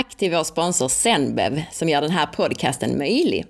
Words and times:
tack 0.00 0.14
till 0.14 0.30
vår 0.30 0.44
sponsor 0.44 0.88
Zenbev 0.88 1.62
som 1.72 1.88
gör 1.88 2.00
den 2.00 2.10
här 2.10 2.26
podcasten 2.26 2.98
möjlig. 2.98 3.46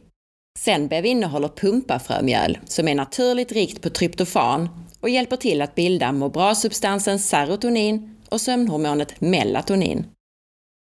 Zenbev 0.58 1.07
innehåller 1.07 1.49
pumpafrömjöl 1.49 2.59
som 2.64 2.88
är 2.88 2.95
naturligt 2.95 3.53
rikt 3.53 3.82
på 3.82 3.91
tryptofan 3.91 4.68
och 5.00 5.09
hjälper 5.09 5.36
till 5.36 5.62
att 5.62 5.75
bilda 5.75 6.12
må 6.12 6.29
bra-substansen 6.29 7.18
serotonin 7.18 8.16
och 8.29 8.41
sömnhormonet 8.41 9.21
melatonin. 9.21 10.07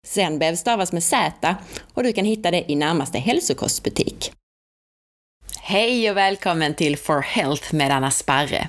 Zenbev 0.06 0.56
stavas 0.56 0.92
med 0.92 1.02
Z 1.02 1.56
och 1.94 2.02
du 2.02 2.12
kan 2.12 2.24
hitta 2.24 2.50
det 2.50 2.70
i 2.72 2.76
närmaste 2.76 3.18
hälsokostbutik. 3.18 4.32
Hej 5.60 6.10
och 6.10 6.16
välkommen 6.16 6.74
till 6.74 6.96
For 6.96 7.20
Health 7.20 7.74
med 7.74 7.90
Anna 7.90 8.10
Sparre. 8.10 8.68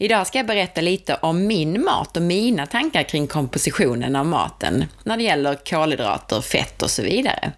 Idag 0.00 0.26
ska 0.26 0.38
jag 0.38 0.46
berätta 0.46 0.80
lite 0.80 1.14
om 1.14 1.46
min 1.46 1.84
mat 1.84 2.16
och 2.16 2.22
mina 2.22 2.66
tankar 2.66 3.02
kring 3.02 3.26
kompositionen 3.26 4.16
av 4.16 4.26
maten 4.26 4.84
när 5.04 5.16
det 5.16 5.22
gäller 5.22 5.54
kolhydrater, 5.54 6.40
fett 6.40 6.82
och 6.82 6.90
så 6.90 7.02
vidare. 7.02 7.52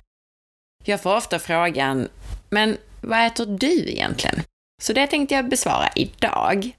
Jag 0.85 1.03
får 1.03 1.17
ofta 1.17 1.39
frågan, 1.39 2.09
men 2.51 2.77
vad 3.01 3.27
äter 3.27 3.47
du 3.47 3.91
egentligen? 3.91 4.43
Så 4.83 4.93
det 4.93 5.07
tänkte 5.07 5.35
jag 5.35 5.49
besvara 5.49 5.89
idag. 5.97 6.77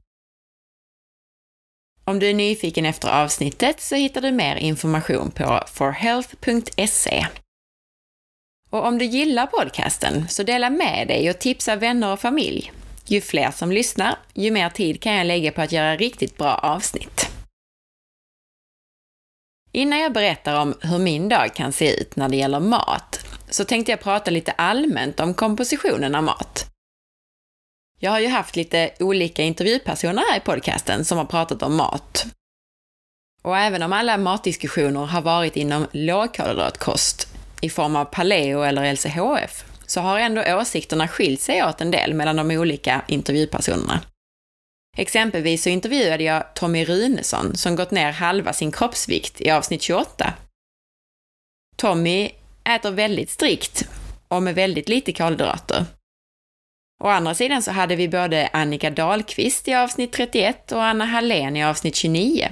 Om 2.06 2.20
du 2.20 2.30
är 2.30 2.34
nyfiken 2.34 2.86
efter 2.86 3.10
avsnittet 3.24 3.82
så 3.82 3.96
hittar 3.96 4.22
du 4.22 4.32
mer 4.32 4.56
information 4.56 5.32
på 5.32 5.64
forhealth.se. 5.68 7.28
Och 8.70 8.86
om 8.86 8.98
du 8.98 9.06
gillar 9.06 9.48
podcasten 9.48 10.28
så 10.28 10.44
dela 10.44 10.70
med 10.70 11.08
dig 11.08 11.30
och 11.30 11.40
tipsa 11.40 11.76
vänner 11.76 12.14
och 12.14 12.20
familj. 12.20 12.72
Ju 13.06 13.22
fler 13.22 13.52
som 13.52 13.72
lyssnar, 13.72 14.20
ju 14.34 14.52
mer 14.52 14.70
tid 14.70 15.02
kan 15.02 15.14
jag 15.14 15.28
lägga 15.28 15.52
på 15.52 15.62
att 15.62 15.72
göra 15.72 15.96
riktigt 15.96 16.38
bra 16.38 16.54
avsnitt. 16.56 17.32
Innan 19.72 20.00
jag 20.00 20.14
berättar 20.14 20.62
om 20.62 20.76
hur 20.82 21.00
min 21.00 21.30
dag 21.30 21.56
kan 21.56 21.74
se 21.74 22.02
ut 22.02 22.16
när 22.16 22.30
det 22.30 22.38
gäller 22.38 22.60
mat, 22.60 23.26
så 23.50 23.66
tänkte 23.66 23.92
jag 23.92 24.02
prata 24.02 24.32
lite 24.32 24.52
allmänt 24.52 25.20
om 25.20 25.34
kompositionen 25.34 26.16
av 26.16 26.24
mat. 26.24 26.68
Jag 28.00 28.12
har 28.12 28.20
ju 28.20 28.28
haft 28.28 28.56
lite 28.56 28.92
olika 29.00 29.44
intervjupersoner 29.44 30.24
här 30.32 30.38
i 30.38 30.40
podcasten 30.40 31.06
som 31.06 31.18
har 31.18 31.26
pratat 31.26 31.64
om 31.64 31.76
mat. 31.76 32.26
Och 33.42 33.58
även 33.58 33.84
om 33.84 33.94
alla 33.94 34.18
matdiskussioner 34.18 35.06
har 35.06 35.22
varit 35.22 35.56
inom 35.56 35.88
lågkolhydratkost 35.92 37.28
i 37.62 37.70
form 37.70 37.96
av 37.96 38.06
paleo 38.06 38.62
eller 38.62 38.94
LCHF, 38.94 39.66
så 39.92 40.02
har 40.02 40.20
ändå 40.20 40.44
åsikterna 40.56 41.08
skilt 41.08 41.42
sig 41.42 41.64
åt 41.64 41.82
en 41.82 41.92
del 41.92 42.14
mellan 42.14 42.36
de 42.36 42.52
olika 42.52 43.02
intervjupersonerna. 43.08 44.02
Exempelvis 44.98 45.64
så 45.64 45.70
intervjuade 45.70 46.24
jag 46.24 46.54
Tommy 46.56 46.86
Runesson 46.86 47.56
som 47.56 47.76
gått 47.76 47.92
ner 47.92 48.12
halva 48.12 48.54
sin 48.54 48.72
kroppsvikt 48.72 49.42
i 49.42 49.50
avsnitt 49.50 49.82
28. 49.82 50.34
Tommy 51.78 52.30
äter 52.64 52.92
väldigt 52.92 53.30
strikt 53.30 53.90
och 54.28 54.44
med 54.44 54.56
väldigt 54.56 54.90
lite 54.90 55.14
kolhydrater. 55.14 55.86
Å 57.04 57.08
andra 57.08 57.34
sidan 57.34 57.62
så 57.62 57.72
hade 57.72 57.96
vi 57.96 58.08
både 58.10 58.50
Annika 58.54 58.90
Dahlqvist 58.90 59.68
i 59.68 59.74
avsnitt 59.74 60.14
31 60.14 60.72
och 60.72 60.84
Anna 60.84 61.06
Hallén 61.06 61.58
i 61.58 61.66
avsnitt 61.66 61.96
29, 61.96 62.50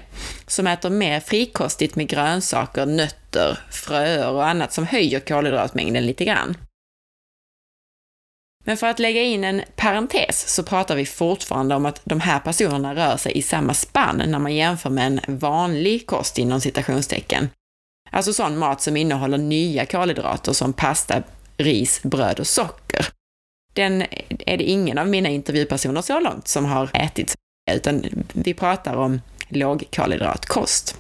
som 0.48 0.68
äter 0.68 0.90
mer 0.90 1.20
frikostigt 1.20 1.96
med 1.96 2.08
grönsaker, 2.08 2.86
nötter, 2.86 3.60
fröer 3.72 4.30
och 4.32 4.48
annat 4.48 4.74
som 4.74 4.88
höjer 4.88 5.20
kolhydratmängden 5.20 6.06
lite 6.06 6.26
grann. 6.26 6.58
Men 8.70 8.78
för 8.78 8.88
att 8.88 9.00
lägga 9.00 9.22
in 9.22 9.44
en 9.44 9.62
parentes 9.76 10.48
så 10.56 10.64
pratar 10.64 10.96
vi 10.96 11.06
fortfarande 11.06 11.76
om 11.76 11.86
att 11.86 12.02
de 12.04 12.20
här 12.20 12.40
personerna 12.40 12.96
rör 12.96 13.18
sig 13.18 13.38
i 13.38 13.42
samma 13.42 13.74
spann 13.74 14.24
när 14.26 14.40
man 14.40 14.56
jämför 14.56 14.90
med 14.90 15.08
en 15.28 15.38
vanlig 15.38 16.08
kost 16.08 16.38
inom 16.38 16.62
citationstecken. 16.62 17.50
Alltså 18.10 18.34
sån 18.34 18.58
mat 18.58 18.82
som 18.82 18.98
innehåller 18.98 19.38
nya 19.38 19.86
kolhydrater 19.86 20.54
som 20.54 20.74
pasta, 20.74 21.24
ris, 21.58 22.04
bröd 22.04 22.40
och 22.40 22.48
socker. 22.48 23.06
Den 23.74 24.02
är 24.40 24.58
det 24.58 24.64
ingen 24.64 24.98
av 24.98 25.08
mina 25.08 25.30
intervjupersoner 25.30 26.02
så 26.02 26.20
långt 26.20 26.48
som 26.48 26.66
har 26.66 26.90
ätit, 26.94 27.36
utan 27.72 28.06
vi 28.34 28.54
pratar 28.54 28.96
om 28.96 29.22
lågkolhydratkost. 29.48 30.98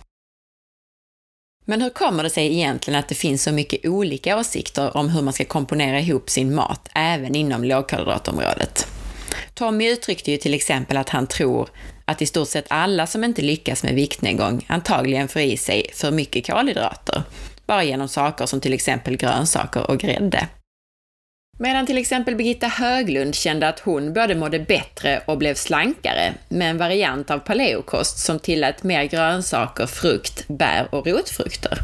Men 1.69 1.81
hur 1.81 1.89
kommer 1.89 2.23
det 2.23 2.29
sig 2.29 2.53
egentligen 2.53 2.99
att 2.99 3.07
det 3.07 3.15
finns 3.15 3.43
så 3.43 3.51
mycket 3.51 3.85
olika 3.85 4.37
åsikter 4.37 4.97
om 4.97 5.09
hur 5.09 5.21
man 5.21 5.33
ska 5.33 5.45
komponera 5.45 5.99
ihop 5.99 6.29
sin 6.29 6.55
mat, 6.55 6.89
även 6.95 7.35
inom 7.35 7.63
lågkolhydratområdet? 7.63 8.87
Tommy 9.53 9.89
uttryckte 9.89 10.31
ju 10.31 10.37
till 10.37 10.53
exempel 10.53 10.97
att 10.97 11.09
han 11.09 11.27
tror 11.27 11.69
att 12.05 12.21
i 12.21 12.25
stort 12.25 12.47
sett 12.47 12.65
alla 12.67 13.07
som 13.07 13.23
inte 13.23 13.41
lyckas 13.41 13.83
med 13.83 13.95
viktnedgång 13.95 14.65
antagligen 14.67 15.27
får 15.27 15.41
i 15.41 15.57
sig 15.57 15.91
för 15.93 16.11
mycket 16.11 16.47
kolhydrater, 16.47 17.23
bara 17.65 17.83
genom 17.83 18.07
saker 18.07 18.45
som 18.45 18.61
till 18.61 18.73
exempel 18.73 19.17
grönsaker 19.17 19.91
och 19.91 19.99
grädde. 19.99 20.47
Medan 21.61 21.85
till 21.85 21.97
exempel 21.97 22.35
Birgitta 22.35 22.67
Höglund 22.67 23.35
kände 23.35 23.67
att 23.67 23.79
hon 23.79 24.13
både 24.13 24.35
mådde 24.35 24.59
bättre 24.59 25.21
och 25.25 25.37
blev 25.37 25.55
slankare 25.55 26.33
med 26.49 26.69
en 26.69 26.77
variant 26.77 27.31
av 27.31 27.39
paleokost 27.39 28.17
som 28.17 28.39
tillät 28.39 28.83
mer 28.83 29.03
grönsaker, 29.03 29.85
frukt, 29.85 30.47
bär 30.47 30.95
och 30.95 31.07
rotfrukter. 31.07 31.79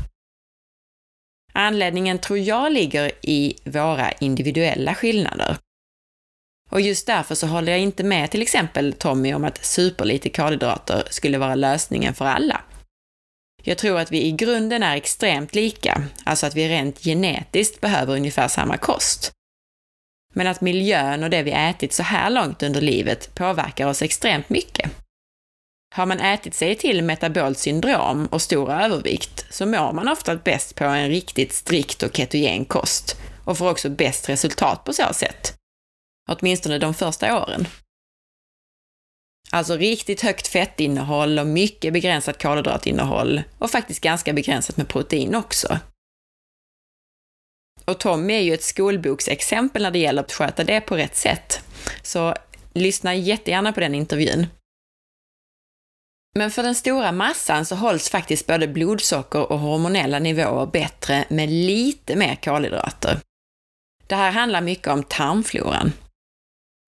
Anledningen 1.54 2.20
tror 2.20 2.40
jag 2.40 2.72
ligger 2.72 3.12
i 3.22 3.56
våra 3.64 4.12
individuella 4.12 4.96
skillnader. 4.96 5.58
Och 6.72 6.82
just 6.82 7.08
därför 7.08 7.36
så 7.36 7.48
håller 7.48 7.72
jag 7.72 7.82
inte 7.82 8.04
med 8.04 8.32
till 8.32 8.42
exempel 8.42 8.94
Tommy 8.94 9.34
om 9.34 9.44
att 9.44 9.66
superlite 9.66 10.30
kolhydrater 10.30 11.04
skulle 11.10 11.38
vara 11.38 11.56
lösningen 11.56 12.14
för 12.14 12.26
alla. 12.26 12.62
Jag 13.64 13.78
tror 13.78 14.00
att 14.00 14.12
vi 14.12 14.26
i 14.26 14.32
grunden 14.32 14.84
är 14.84 14.96
extremt 14.96 15.56
lika, 15.56 16.04
alltså 16.24 16.46
att 16.46 16.56
vi 16.56 16.70
rent 16.70 17.04
genetiskt 17.04 17.82
behöver 17.82 18.16
ungefär 18.16 18.48
samma 18.48 18.78
kost 18.78 19.36
men 20.36 20.48
att 20.48 20.62
miljön 20.62 21.24
och 21.24 21.30
det 21.30 21.44
vi 21.44 21.52
ätit 21.52 21.94
så 21.94 22.04
här 22.04 22.30
långt 22.30 22.64
under 22.64 22.82
livet 22.82 23.36
påverkar 23.36 23.88
oss 23.88 24.02
extremt 24.02 24.50
mycket. 24.50 24.92
Har 25.96 26.06
man 26.06 26.20
ätit 26.20 26.54
sig 26.54 26.76
till 26.76 27.04
metabolt 27.04 27.58
syndrom 27.58 28.26
och 28.26 28.42
stor 28.42 28.72
övervikt 28.72 29.46
så 29.50 29.66
mår 29.66 29.94
man 29.94 30.08
ofta 30.08 30.36
bäst 30.36 30.76
på 30.76 30.84
en 30.84 31.10
riktigt 31.10 31.54
strikt 31.54 32.04
och 32.04 32.16
ketogen 32.18 32.66
kost 32.66 33.18
och 33.46 33.58
får 33.58 33.72
också 33.72 33.90
bäst 33.90 34.30
resultat 34.30 34.84
på 34.84 34.94
så 34.94 35.14
sätt. 35.14 35.54
Åtminstone 36.30 36.78
de 36.78 36.94
första 36.94 37.44
åren. 37.44 37.68
Alltså 39.52 39.78
riktigt 39.78 40.22
högt 40.22 40.48
fettinnehåll 40.48 41.40
och 41.40 41.48
mycket 41.48 41.94
begränsat 41.94 42.42
kolhydratinnehåll 42.42 43.42
och 43.60 43.72
faktiskt 43.72 44.02
ganska 44.02 44.34
begränsat 44.34 44.78
med 44.78 44.88
protein 44.88 45.36
också. 45.36 45.80
Och 47.86 48.00
Tommy 48.00 48.34
är 48.34 48.42
ju 48.42 48.54
ett 48.54 48.64
skolboksexempel 48.64 49.82
när 49.82 49.92
det 49.92 50.00
gäller 50.00 50.22
att 50.24 50.32
sköta 50.32 50.64
det 50.64 50.82
på 50.82 50.96
rätt 50.96 51.16
sätt. 51.16 51.62
Så 52.04 52.36
lyssna 52.74 53.16
jättegärna 53.16 53.74
på 53.74 53.80
den 53.80 53.96
intervjun. 53.96 54.48
Men 56.38 56.52
för 56.52 56.64
den 56.64 56.76
stora 56.76 57.12
massan 57.12 57.66
så 57.66 57.76
hålls 57.76 58.10
faktiskt 58.10 58.48
både 58.48 58.68
blodsocker 58.68 59.52
och 59.52 59.60
hormonella 59.60 60.20
nivåer 60.20 60.66
bättre 60.66 61.26
med 61.30 61.50
lite 61.50 62.16
mer 62.16 62.36
kolhydrater. 62.36 63.20
Det 64.08 64.16
här 64.16 64.32
handlar 64.32 64.62
mycket 64.62 64.88
om 64.88 65.04
tarmfloran. 65.04 65.92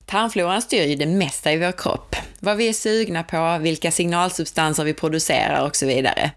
Tarmfloran 0.06 0.62
styr 0.62 0.84
ju 0.84 0.96
det 0.96 1.06
mesta 1.06 1.52
i 1.52 1.58
vår 1.58 1.72
kropp. 1.72 2.16
Vad 2.40 2.58
vi 2.58 2.70
är 2.70 2.74
sugna 2.74 3.24
på, 3.24 3.58
vilka 3.62 3.92
signalsubstanser 3.92 4.84
vi 4.84 4.94
producerar 4.94 5.66
och 5.66 5.76
så 5.76 5.86
vidare. 5.86 6.32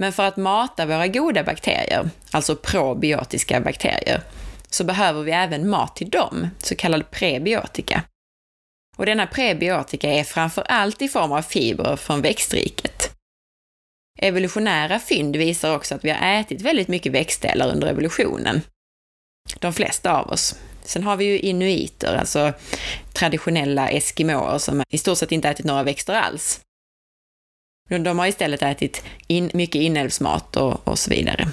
Men 0.00 0.12
för 0.12 0.22
att 0.22 0.36
mata 0.36 0.86
våra 0.86 1.08
goda 1.08 1.44
bakterier, 1.44 2.10
alltså 2.30 2.56
probiotiska 2.56 3.60
bakterier, 3.60 4.22
så 4.70 4.84
behöver 4.84 5.22
vi 5.22 5.32
även 5.32 5.68
mat 5.68 5.96
till 5.96 6.10
dem, 6.10 6.50
så 6.58 6.76
kallad 6.76 7.10
prebiotika. 7.10 8.02
Och 8.96 9.06
denna 9.06 9.26
prebiotika 9.26 10.10
är 10.10 10.24
framför 10.24 10.62
allt 10.62 11.02
i 11.02 11.08
form 11.08 11.32
av 11.32 11.42
fibrer 11.42 11.96
från 11.96 12.22
växtriket. 12.22 13.12
Evolutionära 14.20 14.98
fynd 14.98 15.36
visar 15.36 15.76
också 15.76 15.94
att 15.94 16.04
vi 16.04 16.10
har 16.10 16.40
ätit 16.40 16.60
väldigt 16.60 16.88
mycket 16.88 17.12
växtdelar 17.12 17.68
under 17.68 17.88
evolutionen. 17.88 18.62
De 19.58 19.72
flesta 19.72 20.12
av 20.12 20.30
oss. 20.30 20.58
Sen 20.82 21.02
har 21.02 21.16
vi 21.16 21.24
ju 21.24 21.38
inuiter, 21.38 22.14
alltså 22.14 22.52
traditionella 23.12 23.88
eskimåer 23.88 24.58
som 24.58 24.82
i 24.88 24.98
stort 24.98 25.18
sett 25.18 25.32
inte 25.32 25.48
ätit 25.48 25.66
några 25.66 25.82
växter 25.82 26.14
alls. 26.14 26.60
De 27.98 28.18
har 28.18 28.26
istället 28.26 28.62
ätit 28.62 29.02
in, 29.26 29.50
mycket 29.54 29.82
inälvsmat 29.82 30.56
och, 30.56 30.88
och 30.88 30.98
så 30.98 31.10
vidare. 31.10 31.48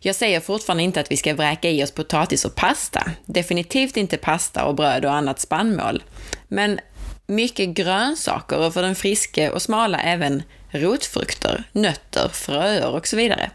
Jag 0.00 0.14
säger 0.14 0.40
fortfarande 0.40 0.82
inte 0.82 1.00
att 1.00 1.10
vi 1.10 1.16
ska 1.16 1.34
vräka 1.34 1.70
i 1.70 1.84
oss 1.84 1.90
potatis 1.90 2.44
och 2.44 2.54
pasta. 2.54 3.10
Definitivt 3.24 3.96
inte 3.96 4.16
pasta 4.16 4.64
och 4.64 4.74
bröd 4.74 5.04
och 5.04 5.14
annat 5.14 5.40
spannmål. 5.40 6.02
Men 6.48 6.80
mycket 7.26 7.68
grönsaker 7.68 8.58
och 8.58 8.74
för 8.74 8.82
den 8.82 8.94
friske 8.94 9.50
och 9.50 9.62
smala 9.62 10.00
även 10.00 10.42
rotfrukter, 10.70 11.64
nötter, 11.72 12.28
fröer 12.28 12.90
och 12.90 13.06
så 13.06 13.16
vidare. 13.16 13.50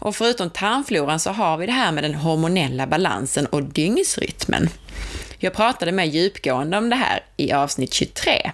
Och 0.00 0.16
förutom 0.16 0.50
tarmfloran 0.50 1.20
så 1.20 1.30
har 1.30 1.56
vi 1.56 1.66
det 1.66 1.72
här 1.72 1.92
med 1.92 2.04
den 2.04 2.14
hormonella 2.14 2.86
balansen 2.86 3.46
och 3.46 3.62
dygnsrytmen. 3.62 4.68
Jag 5.38 5.54
pratade 5.54 5.92
mer 5.92 6.04
djupgående 6.04 6.78
om 6.78 6.90
det 6.90 6.96
här 6.96 7.24
i 7.36 7.52
avsnitt 7.52 7.94
23 7.94 8.52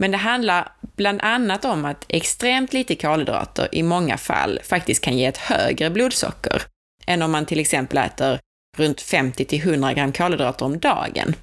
men 0.00 0.10
det 0.10 0.16
handlar 0.16 0.72
bland 0.96 1.20
annat 1.22 1.64
om 1.64 1.84
att 1.84 2.04
extremt 2.08 2.72
lite 2.72 2.94
kolhydrater 2.94 3.68
i 3.72 3.82
många 3.82 4.16
fall 4.18 4.60
faktiskt 4.64 5.04
kan 5.04 5.18
ge 5.18 5.26
ett 5.26 5.36
högre 5.36 5.90
blodsocker 5.90 6.62
än 7.06 7.22
om 7.22 7.30
man 7.30 7.46
till 7.46 7.60
exempel 7.60 7.98
äter 7.98 8.40
runt 8.76 9.00
50 9.00 9.44
till 9.44 9.60
100 9.60 9.94
gram 9.94 10.12
kolhydrater 10.12 10.64
om 10.64 10.78
dagen. 10.78 11.34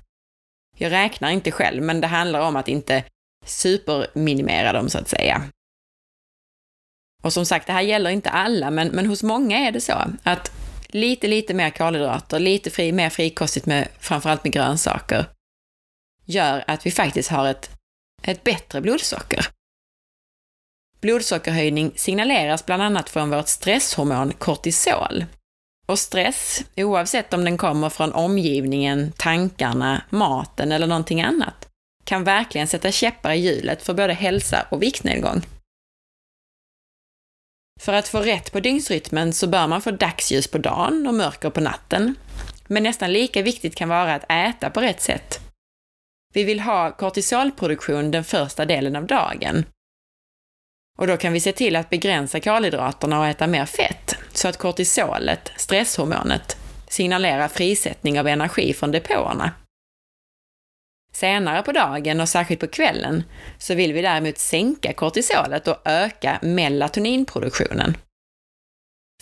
Jag 0.78 0.92
räknar 0.92 1.30
inte 1.30 1.52
själv, 1.52 1.84
men 1.84 2.02
det 2.02 2.08
handlar 2.08 2.40
om 2.40 2.56
att 2.56 2.68
inte 2.68 3.04
superminimera 3.46 4.74
dem 4.74 4.90
så 4.90 4.98
att 4.98 5.10
säga. 5.10 5.44
Och 7.24 7.34
som 7.34 7.46
sagt, 7.46 7.68
det 7.68 7.74
här 7.74 7.82
gäller 7.82 8.10
inte 8.10 8.30
alla, 8.30 8.72
men, 8.72 8.88
men 8.88 9.06
hos 9.06 9.24
många 9.24 9.58
är 9.58 9.72
det 9.72 9.82
så 9.82 10.04
att 10.24 10.52
lite, 10.88 11.28
lite 11.28 11.54
mer 11.54 11.70
kolhydrater, 11.70 12.40
lite 12.40 12.70
fri, 12.70 12.92
mer 12.92 13.10
frikostigt 13.10 13.66
med 13.66 13.88
framförallt 14.00 14.44
med 14.44 14.54
grönsaker, 14.54 15.26
gör 16.26 16.64
att 16.68 16.86
vi 16.86 16.92
faktiskt 16.92 17.30
har 17.30 17.48
ett, 17.48 17.77
ett 18.24 18.44
bättre 18.44 18.82
blodsocker. 18.82 19.48
Blodsockerhöjning 21.02 21.92
signaleras 21.96 22.66
bland 22.66 22.82
annat 22.84 23.10
från 23.10 23.30
vårt 23.30 23.48
stresshormon 23.48 24.34
kortisol. 24.34 25.26
Och 25.88 26.00
stress, 26.00 26.64
oavsett 26.76 27.34
om 27.34 27.44
den 27.44 27.58
kommer 27.58 27.90
från 27.90 28.14
omgivningen, 28.14 29.12
tankarna, 29.18 30.02
maten 30.10 30.72
eller 30.72 30.88
någonting 30.88 31.22
annat, 31.22 31.70
kan 32.04 32.24
verkligen 32.24 32.68
sätta 32.68 32.92
käppar 32.92 33.32
i 33.32 33.40
hjulet 33.40 33.84
för 33.84 33.94
både 33.94 34.14
hälsa 34.14 34.66
och 34.70 34.84
viktnedgång. 34.84 35.42
För 37.80 37.94
att 37.94 38.08
få 38.08 38.22
rätt 38.22 38.52
på 38.52 38.60
dygnsrytmen 38.60 39.34
så 39.34 39.48
bör 39.48 39.68
man 39.68 39.82
få 39.82 39.92
dagsljus 39.92 40.48
på 40.48 40.58
dagen 40.58 41.08
och 41.08 41.14
mörker 41.14 41.50
på 41.50 41.62
natten. 41.62 42.16
Men 42.68 42.84
nästan 42.84 43.14
lika 43.14 43.42
viktigt 43.42 43.76
kan 43.76 43.90
vara 43.90 44.16
att 44.16 44.32
äta 44.32 44.70
på 44.70 44.82
rätt 44.82 45.02
sätt. 45.02 45.47
Vi 46.38 46.44
vill 46.44 46.60
ha 46.60 46.92
kortisolproduktion 46.92 48.12
den 48.12 48.24
första 48.24 48.66
delen 48.66 48.96
av 48.96 49.06
dagen. 49.06 49.66
Och 50.98 51.08
då 51.08 51.18
kan 51.18 51.34
vi 51.34 51.40
se 51.40 51.52
till 51.52 51.76
att 51.76 51.90
begränsa 51.90 52.40
kolhydraterna 52.40 53.20
och 53.20 53.28
äta 53.28 53.48
mer 53.48 53.66
fett, 53.66 54.16
så 54.34 54.48
att 54.48 54.58
kortisolet, 54.58 55.52
stresshormonet, 55.56 56.58
signalerar 56.88 57.48
frisättning 57.48 58.20
av 58.20 58.28
energi 58.28 58.74
från 58.74 58.92
depåerna. 58.92 59.52
Senare 61.14 61.62
på 61.64 61.72
dagen 61.72 62.22
och 62.22 62.30
särskilt 62.30 62.60
på 62.60 62.68
kvällen 62.68 63.24
så 63.58 63.76
vill 63.76 63.94
vi 63.94 64.02
däremot 64.02 64.38
sänka 64.38 64.94
kortisolet 64.94 65.68
och 65.68 65.82
öka 65.86 66.40
melatoninproduktionen. 66.42 67.98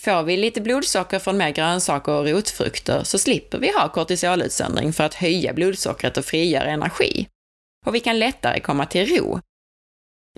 Får 0.02 0.22
vi 0.22 0.36
lite 0.36 0.60
blodsocker 0.60 1.18
från 1.18 1.36
mer 1.36 1.50
grönsaker 1.50 2.12
och 2.12 2.26
rotfrukter 2.26 3.04
så 3.04 3.18
slipper 3.18 3.58
vi 3.58 3.72
ha 3.72 3.88
kortisolutsöndring 3.88 4.92
för 4.92 5.04
att 5.04 5.14
höja 5.14 5.52
blodsockret 5.52 6.16
och 6.16 6.24
frigöra 6.24 6.70
energi. 6.70 7.28
Och 7.86 7.94
vi 7.94 8.00
kan 8.00 8.18
lättare 8.18 8.60
komma 8.60 8.86
till 8.86 9.16
ro. 9.16 9.40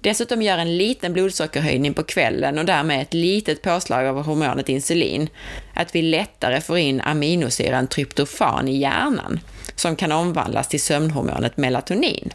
Dessutom 0.02 0.42
gör 0.42 0.58
en 0.58 0.76
liten 0.76 1.12
blodsockerhöjning 1.12 1.94
på 1.94 2.02
kvällen 2.02 2.58
och 2.58 2.64
därmed 2.64 3.02
ett 3.02 3.14
litet 3.14 3.62
påslag 3.62 4.06
av 4.06 4.24
hormonet 4.24 4.68
insulin 4.68 5.28
att 5.74 5.94
vi 5.94 6.02
lättare 6.02 6.60
får 6.60 6.78
in 6.78 7.00
aminosyran 7.00 7.86
tryptofan 7.86 8.68
i 8.68 8.78
hjärnan, 8.78 9.40
som 9.74 9.96
kan 9.96 10.12
omvandlas 10.12 10.68
till 10.68 10.82
sömnhormonet 10.82 11.56
melatonin. 11.56 12.32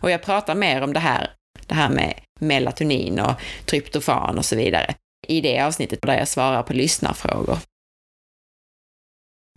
Och 0.00 0.10
jag 0.10 0.22
pratar 0.22 0.54
mer 0.54 0.82
om 0.82 0.92
det 0.92 1.00
här, 1.00 1.30
det 1.66 1.74
här 1.74 1.88
med 1.88 2.14
melatonin 2.40 3.20
och 3.20 3.32
tryptofan 3.66 4.38
och 4.38 4.44
så 4.44 4.56
vidare 4.56 4.94
i 5.28 5.40
det 5.40 5.60
avsnittet 5.60 6.02
där 6.02 6.18
jag 6.18 6.28
svarar 6.28 6.62
på 6.62 6.72
lyssnarfrågor. 6.72 7.58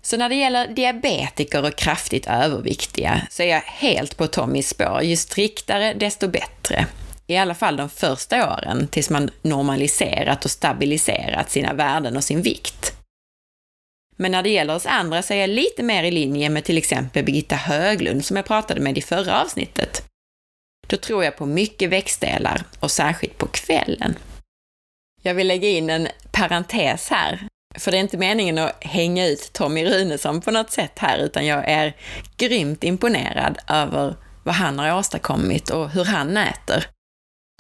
Så 0.02 0.18
när 0.18 0.30
det 0.30 0.36
gäller 0.36 0.68
diabetiker 0.68 1.66
och 1.66 1.76
kraftigt 1.76 2.28
överviktiga 2.28 3.22
så 3.30 3.44
är 3.44 3.48
jag 3.48 3.62
helt 3.62 4.18
på 4.18 4.28
Tommys 4.28 4.70
spår. 4.70 5.02
Ju 5.02 5.16
striktare, 5.16 5.94
desto 5.94 6.28
bättre. 6.28 6.88
I 7.28 7.38
alla 7.38 7.56
fall 7.56 7.78
de 7.78 7.90
första 7.90 8.58
åren, 8.58 8.88
tills 8.88 9.10
man 9.10 9.30
normaliserat 9.42 10.46
och 10.46 10.52
stabiliserat 10.52 11.52
sina 11.52 11.74
värden 11.74 12.18
och 12.18 12.24
sin 12.24 12.42
vikt. 12.42 12.94
Men 14.16 14.32
när 14.32 14.44
det 14.44 14.50
gäller 14.50 14.76
oss 14.76 14.86
andra 14.86 15.22
så 15.22 15.34
är 15.34 15.38
jag 15.38 15.50
lite 15.50 15.84
mer 15.84 16.04
i 16.04 16.12
linje 16.12 16.50
med 16.50 16.64
till 16.64 16.78
exempel 16.78 17.26
Birgitta 17.26 17.56
Höglund 17.56 18.26
som 18.26 18.36
jag 18.36 18.46
pratade 18.46 18.82
med 18.82 18.98
i 18.98 19.02
förra 19.02 19.42
avsnittet. 19.42 20.04
Då 20.88 20.98
tror 20.98 21.24
jag 21.24 21.38
på 21.38 21.46
mycket 21.46 21.90
växtdelar 21.90 22.64
och 22.80 22.92
särskilt 22.92 23.38
på 23.38 23.48
kvällen. 23.48 24.16
Jag 25.22 25.34
vill 25.34 25.48
lägga 25.48 25.70
in 25.70 25.90
en 25.90 26.08
parentes 26.32 27.10
här, 27.10 27.48
för 27.76 27.92
det 27.92 27.98
är 27.98 28.02
inte 28.02 28.18
meningen 28.18 28.58
att 28.58 28.84
hänga 28.84 29.28
ut 29.28 29.54
Tommy 29.54 29.86
Runesson 29.86 30.42
på 30.42 30.52
något 30.52 30.72
sätt 30.72 31.00
här, 31.00 31.18
utan 31.18 31.46
jag 31.46 31.70
är 31.70 31.96
grymt 32.38 32.84
imponerad 32.84 33.58
över 33.68 34.16
vad 34.44 34.56
han 34.56 34.80
har 34.80 34.98
åstadkommit 34.98 35.70
och 35.70 35.90
hur 35.90 36.06
han 36.06 36.38
äter. 36.38 36.88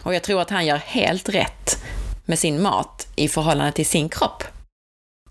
Och 0.04 0.15
jag 0.15 0.24
tror 0.24 0.42
att 0.42 0.50
han 0.50 0.65
gör 0.65 0.77
helt 0.77 1.30
rätt 1.30 1.83
med 2.25 2.39
sin 2.39 2.62
mat 2.62 3.07
i 3.15 3.27
förhållande 3.27 3.71
till 3.71 3.86
sin 3.86 4.10
kropp. 4.10 4.44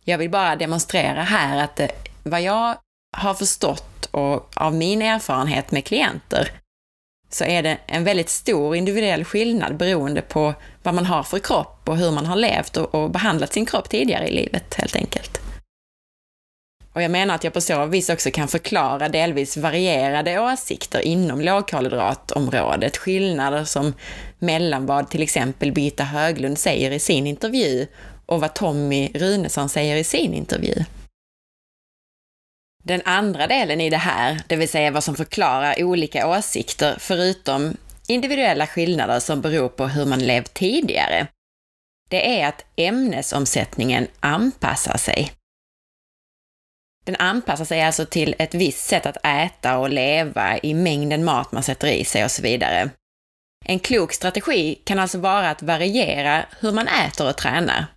Jag 0.05 0.19
vill 0.19 0.31
bara 0.31 0.57
demonstrera 0.57 1.23
här 1.23 1.65
att 1.65 1.77
det, 1.77 1.91
vad 2.23 2.43
jag 2.43 2.79
har 3.17 3.35
förstått 3.35 4.07
och 4.11 4.51
av 4.57 4.75
min 4.75 5.03
erfarenhet 5.03 5.71
med 5.71 5.85
klienter 5.85 6.51
så 7.31 7.45
är 7.45 7.63
det 7.63 7.79
en 7.87 8.05
väldigt 8.05 8.29
stor 8.29 8.77
individuell 8.77 9.25
skillnad 9.25 9.77
beroende 9.77 10.23
på 10.23 10.55
vad 10.83 10.95
man 10.95 11.07
har 11.07 11.23
för 11.23 11.39
kropp 11.39 11.81
och 11.85 11.97
hur 11.97 12.11
man 12.11 12.27
har 12.27 12.37
levt 12.37 12.77
och, 12.77 12.95
och 12.95 13.11
behandlat 13.11 13.53
sin 13.53 13.67
kropp 13.67 13.89
tidigare 13.89 14.29
i 14.29 14.35
livet, 14.35 14.75
helt 14.75 14.97
enkelt. 14.97 15.41
Och 16.93 17.03
jag 17.03 17.11
menar 17.11 17.35
att 17.35 17.45
jag 17.45 17.53
på 17.53 17.61
så 17.61 17.87
vis 17.87 18.09
också 18.09 18.31
kan 18.31 18.49
förklara 18.49 19.09
delvis 19.09 19.57
varierade 19.57 20.39
åsikter 20.41 21.01
inom 21.01 21.41
lågkolhydratområdet, 21.41 22.97
skillnader 22.97 23.65
som 23.65 23.95
mellan 24.39 24.87
vad 24.87 25.11
till 25.11 25.23
exempel 25.23 25.73
Birgitta 25.73 26.05
Höglund 26.05 26.59
säger 26.59 26.91
i 26.91 26.99
sin 26.99 27.27
intervju 27.27 27.87
och 28.27 28.41
vad 28.41 28.55
Tommy 28.55 29.11
Runesson 29.15 29.69
säger 29.69 29.97
i 29.97 30.05
sin 30.05 30.35
intervju. 30.35 30.85
Den 32.87 33.03
andra 33.05 33.47
delen 33.47 33.81
i 33.81 33.91
det 33.91 33.97
här, 33.97 34.41
det 34.47 34.57
vill 34.57 34.69
säga 34.69 34.91
vad 34.91 35.05
som 35.05 35.17
förklarar 35.17 35.83
olika 35.83 36.29
åsikter, 36.29 36.97
förutom 36.99 37.77
individuella 38.07 38.67
skillnader 38.67 39.21
som 39.21 39.41
beror 39.41 39.69
på 39.69 39.87
hur 39.87 40.07
man 40.07 40.19
levt 40.19 40.55
tidigare, 40.55 41.27
det 42.09 42.41
är 42.41 42.49
att 42.49 42.65
ämnesomsättningen 42.77 44.07
anpassar 44.21 44.97
sig. 44.97 45.33
Den 47.05 47.17
anpassar 47.17 47.65
sig 47.65 47.83
alltså 47.83 48.07
till 48.07 48.35
ett 48.39 48.55
visst 48.55 48.87
sätt 48.87 49.07
att 49.07 49.25
äta 49.25 49.79
och 49.79 49.91
leva 49.91 50.59
i 50.59 50.75
mängden 50.75 51.25
mat 51.25 51.53
man 51.53 51.63
sätter 51.63 51.89
i 51.89 52.05
sig 52.05 52.25
och 52.25 52.31
så 52.31 52.43
vidare. 52.43 52.91
En 53.65 53.79
klok 53.79 54.13
strategi 54.13 54.75
kan 54.85 54.99
alltså 54.99 55.19
vara 55.19 55.51
att 55.51 55.63
variera 55.63 56.47
hur 56.61 56.73
man 56.73 56.89
äter 56.89 57.29
och 57.29 57.37
tränar. 57.37 57.96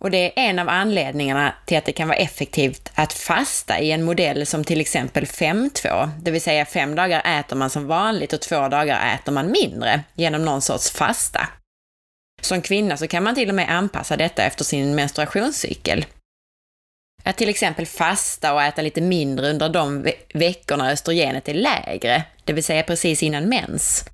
Och 0.00 0.10
det 0.10 0.18
är 0.18 0.32
en 0.36 0.58
av 0.58 0.68
anledningarna 0.68 1.54
till 1.66 1.78
att 1.78 1.84
det 1.84 1.92
kan 1.92 2.08
vara 2.08 2.18
effektivt 2.18 2.90
att 2.94 3.12
fasta 3.12 3.80
i 3.80 3.92
en 3.92 4.02
modell 4.02 4.46
som 4.46 4.64
till 4.64 4.80
exempel 4.80 5.24
5-2, 5.24 6.10
det 6.20 6.30
vill 6.30 6.42
säga 6.42 6.64
fem 6.64 6.94
dagar 6.94 7.40
äter 7.40 7.56
man 7.56 7.70
som 7.70 7.86
vanligt 7.86 8.32
och 8.32 8.40
två 8.40 8.68
dagar 8.68 9.14
äter 9.14 9.32
man 9.32 9.50
mindre 9.50 10.00
genom 10.14 10.44
någon 10.44 10.62
sorts 10.62 10.90
fasta. 10.90 11.48
Som 12.42 12.62
kvinna 12.62 12.96
så 12.96 13.06
kan 13.06 13.22
man 13.22 13.34
till 13.34 13.48
och 13.48 13.54
med 13.54 13.70
anpassa 13.70 14.16
detta 14.16 14.42
efter 14.42 14.64
sin 14.64 14.94
menstruationscykel. 14.94 16.04
Att 17.22 17.36
till 17.36 17.48
exempel 17.48 17.86
fasta 17.86 18.54
och 18.54 18.62
äta 18.62 18.82
lite 18.82 19.00
mindre 19.00 19.50
under 19.50 19.68
de 19.68 20.02
ve 20.02 20.12
veckorna 20.34 20.90
östrogenet 20.90 21.48
är 21.48 21.54
lägre, 21.54 22.24
det 22.44 22.52
vill 22.52 22.64
säga 22.64 22.82
precis 22.82 23.22
innan 23.22 23.48
mens. 23.48 24.04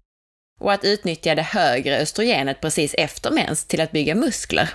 Och 0.61 0.73
att 0.73 0.85
utnyttja 0.85 1.35
det 1.35 1.43
högre 1.43 1.99
östrogenet 1.99 2.61
precis 2.61 2.95
efter 2.95 3.31
mens 3.31 3.65
till 3.65 3.81
att 3.81 3.93
bygga 3.93 4.15
muskler. 4.15 4.69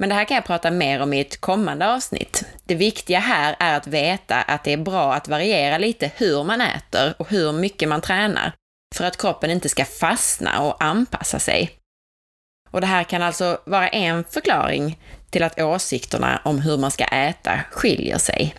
Men 0.00 0.08
det 0.08 0.14
här 0.14 0.24
kan 0.24 0.34
jag 0.34 0.44
prata 0.44 0.70
mer 0.70 1.02
om 1.02 1.12
i 1.12 1.20
ett 1.20 1.40
kommande 1.40 1.94
avsnitt. 1.94 2.44
Det 2.64 2.74
viktiga 2.74 3.18
här 3.18 3.56
är 3.58 3.76
att 3.76 3.86
veta 3.86 4.42
att 4.42 4.64
det 4.64 4.72
är 4.72 4.76
bra 4.76 5.14
att 5.14 5.28
variera 5.28 5.78
lite 5.78 6.10
hur 6.16 6.44
man 6.44 6.60
äter 6.60 7.14
och 7.18 7.30
hur 7.30 7.52
mycket 7.52 7.88
man 7.88 8.00
tränar, 8.00 8.52
för 8.94 9.04
att 9.04 9.16
kroppen 9.16 9.50
inte 9.50 9.68
ska 9.68 9.84
fastna 9.84 10.60
och 10.62 10.84
anpassa 10.84 11.38
sig. 11.38 11.70
Och 12.70 12.80
det 12.80 12.86
här 12.86 13.04
kan 13.04 13.22
alltså 13.22 13.60
vara 13.66 13.88
en 13.88 14.24
förklaring 14.24 14.98
till 15.30 15.42
att 15.42 15.60
åsikterna 15.60 16.40
om 16.44 16.58
hur 16.58 16.78
man 16.78 16.90
ska 16.90 17.04
äta 17.04 17.60
skiljer 17.70 18.18
sig. 18.18 18.54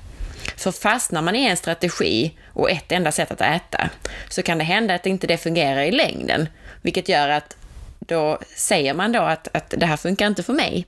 För 0.57 0.71
fastnar 0.71 1.21
man 1.21 1.36
i 1.36 1.45
en 1.45 1.57
strategi 1.57 2.38
och 2.53 2.71
ett 2.71 2.91
enda 2.91 3.12
sätt 3.12 3.31
att 3.31 3.41
äta, 3.41 3.89
så 4.29 4.43
kan 4.43 4.57
det 4.57 4.63
hända 4.63 4.95
att 4.95 5.05
inte 5.05 5.27
det 5.27 5.38
fungerar 5.38 5.81
i 5.81 5.91
längden, 5.91 6.50
vilket 6.81 7.10
gör 7.10 7.29
att 7.29 7.57
då 8.00 8.39
säger 8.57 8.93
man 8.93 9.12
då 9.12 9.21
att, 9.21 9.55
att 9.55 9.74
det 9.77 9.86
här 9.86 9.98
funkar 9.98 10.27
inte 10.27 10.43
för 10.43 10.53
mig. 10.53 10.88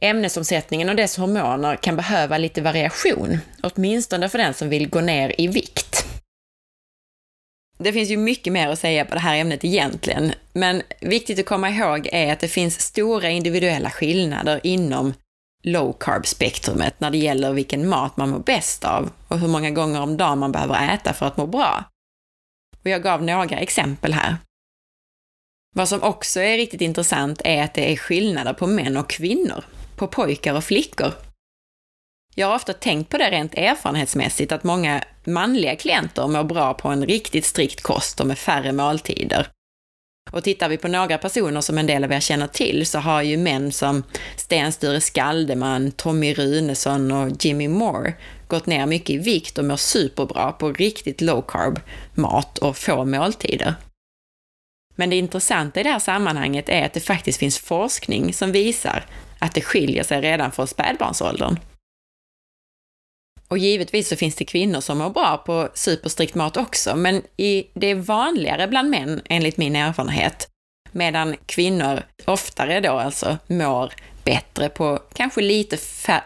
Ämnesomsättningen 0.00 0.88
och 0.88 0.96
dess 0.96 1.16
hormoner 1.16 1.76
kan 1.76 1.96
behöva 1.96 2.38
lite 2.38 2.62
variation, 2.62 3.38
åtminstone 3.62 4.28
för 4.28 4.38
den 4.38 4.54
som 4.54 4.68
vill 4.68 4.88
gå 4.88 5.00
ner 5.00 5.34
i 5.38 5.48
vikt. 5.48 6.04
Det 7.78 7.92
finns 7.92 8.10
ju 8.10 8.16
mycket 8.16 8.52
mer 8.52 8.68
att 8.68 8.78
säga 8.78 9.04
på 9.04 9.14
det 9.14 9.20
här 9.20 9.36
ämnet 9.36 9.64
egentligen, 9.64 10.32
men 10.52 10.82
viktigt 11.00 11.38
att 11.38 11.46
komma 11.46 11.70
ihåg 11.70 12.08
är 12.12 12.32
att 12.32 12.40
det 12.40 12.48
finns 12.48 12.80
stora 12.80 13.30
individuella 13.30 13.90
skillnader 13.90 14.60
inom 14.62 15.14
low 15.62 15.92
carb-spektrumet 15.92 17.00
när 17.00 17.10
det 17.10 17.18
gäller 17.18 17.52
vilken 17.52 17.88
mat 17.88 18.16
man 18.16 18.30
mår 18.30 18.38
bäst 18.38 18.84
av 18.84 19.10
och 19.28 19.38
hur 19.38 19.48
många 19.48 19.70
gånger 19.70 20.00
om 20.00 20.16
dagen 20.16 20.38
man 20.38 20.52
behöver 20.52 20.94
äta 20.94 21.12
för 21.12 21.26
att 21.26 21.36
må 21.36 21.46
bra. 21.46 21.84
Och 22.82 22.90
jag 22.90 23.02
gav 23.02 23.22
några 23.22 23.58
exempel 23.58 24.12
här. 24.12 24.36
Vad 25.74 25.88
som 25.88 26.02
också 26.02 26.40
är 26.40 26.56
riktigt 26.56 26.80
intressant 26.80 27.40
är 27.44 27.62
att 27.62 27.74
det 27.74 27.92
är 27.92 27.96
skillnader 27.96 28.52
på 28.52 28.66
män 28.66 28.96
och 28.96 29.10
kvinnor, 29.10 29.64
på 29.98 30.06
pojkar 30.06 30.54
och 30.54 30.64
flickor. 30.64 31.12
Jag 32.34 32.46
har 32.46 32.54
ofta 32.54 32.72
tänkt 32.72 33.10
på 33.10 33.18
det 33.18 33.30
rent 33.30 33.54
erfarenhetsmässigt, 33.54 34.52
att 34.52 34.64
många 34.64 35.04
manliga 35.24 35.76
klienter 35.76 36.26
mår 36.26 36.44
bra 36.44 36.74
på 36.74 36.88
en 36.88 37.06
riktigt 37.06 37.44
strikt 37.44 37.82
kost 37.82 38.20
och 38.20 38.26
med 38.26 38.38
färre 38.38 38.72
måltider. 38.72 39.48
Och 40.30 40.44
tittar 40.44 40.68
vi 40.68 40.76
på 40.76 40.88
några 40.88 41.18
personer 41.18 41.60
som 41.60 41.78
en 41.78 41.86
del 41.86 42.04
av 42.04 42.12
er 42.12 42.20
känner 42.20 42.46
till 42.46 42.86
så 42.86 42.98
har 42.98 43.22
ju 43.22 43.36
män 43.36 43.72
som 43.72 44.02
Sten 44.36 44.72
Sture 44.72 45.00
Skaldeman, 45.00 45.92
Tommy 45.92 46.34
Runesson 46.34 47.12
och 47.12 47.44
Jimmy 47.44 47.68
Moore 47.68 48.14
gått 48.48 48.66
ner 48.66 48.86
mycket 48.86 49.10
i 49.10 49.18
vikt 49.18 49.58
och 49.58 49.64
mår 49.64 49.76
superbra 49.76 50.52
på 50.52 50.72
riktigt 50.72 51.20
low 51.20 51.42
carb 51.48 51.80
mat 52.14 52.58
och 52.58 52.76
få 52.76 53.04
måltider. 53.04 53.74
Men 54.96 55.10
det 55.10 55.16
intressanta 55.16 55.80
i 55.80 55.82
det 55.82 55.90
här 55.90 55.98
sammanhanget 55.98 56.68
är 56.68 56.86
att 56.86 56.92
det 56.92 57.00
faktiskt 57.00 57.38
finns 57.38 57.58
forskning 57.58 58.34
som 58.34 58.52
visar 58.52 59.04
att 59.38 59.54
det 59.54 59.60
skiljer 59.60 60.02
sig 60.02 60.20
redan 60.20 60.52
från 60.52 60.66
spädbarnsåldern. 60.66 61.58
Och 63.48 63.58
givetvis 63.58 64.08
så 64.08 64.16
finns 64.16 64.34
det 64.34 64.44
kvinnor 64.44 64.80
som 64.80 64.98
mår 64.98 65.10
bra 65.10 65.36
på 65.46 65.68
superstrikt 65.74 66.34
mat 66.34 66.56
också, 66.56 66.96
men 66.96 67.22
i, 67.36 67.66
det 67.74 67.86
är 67.86 67.94
vanligare 67.94 68.68
bland 68.68 68.90
män 68.90 69.22
enligt 69.28 69.56
min 69.56 69.76
erfarenhet, 69.76 70.48
medan 70.92 71.36
kvinnor 71.46 72.02
oftare 72.24 72.80
då 72.80 72.92
alltså 72.92 73.38
mår 73.46 73.92
bättre 74.24 74.68
på 74.68 75.02
kanske 75.12 75.40
lite, 75.40 75.78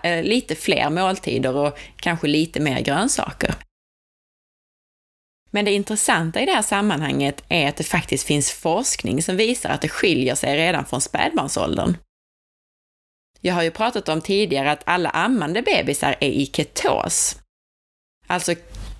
eh, 0.03 0.23
lite 0.23 0.55
fler 0.55 0.91
måltider 0.91 1.57
och 1.57 1.79
kanske 1.97 2.27
lite 2.27 2.61
mer 2.61 2.81
grönsaker. 2.81 3.55
Men 5.51 5.65
det 5.65 5.73
intressanta 5.73 6.41
i 6.41 6.47
det 6.47 6.53
här 6.53 6.63
sammanhanget 6.63 7.45
är 7.49 7.69
att 7.69 7.77
det 7.77 7.85
faktiskt 7.85 8.27
finns 8.27 8.51
forskning 8.51 9.23
som 9.23 9.37
visar 9.37 9.71
att 9.71 9.81
det 9.81 9.89
skiljer 9.89 10.35
sig 10.35 10.57
redan 10.57 10.85
från 10.85 11.01
spädbarnsåldern. 11.01 11.97
Jag 13.45 13.55
har 13.55 13.63
ju 13.63 13.71
pratat 13.71 14.09
om 14.09 14.21
tidigare 14.21 14.71
att 14.71 14.83
alla 14.87 15.11
ammande 15.11 15.63
bebisar 15.63 16.17
är 16.21 16.29
i 16.29 16.47
ketos. 16.47 17.37
Alltså 18.27 18.55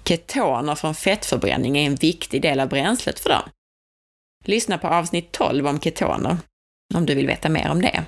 ketoner 0.05 0.75
från 0.75 0.95
fettförbränning 0.95 1.79
är 1.79 1.87
en 1.87 1.95
viktig 1.95 2.43
del 2.43 2.61
av 2.61 2.69
bränslet 2.69 3.21
för 3.21 3.29
dem. 3.29 3.43
Lyssna 4.45 4.79
på 4.79 4.89
avsnitt 4.89 5.33
12 5.33 5.67
om 5.67 5.81
ketoner, 5.81 6.37
om 6.95 7.07
du 7.07 7.15
vill 7.15 7.27
veta 7.27 7.49
mer 7.49 7.71
om 7.71 7.83
det. 7.83 8.05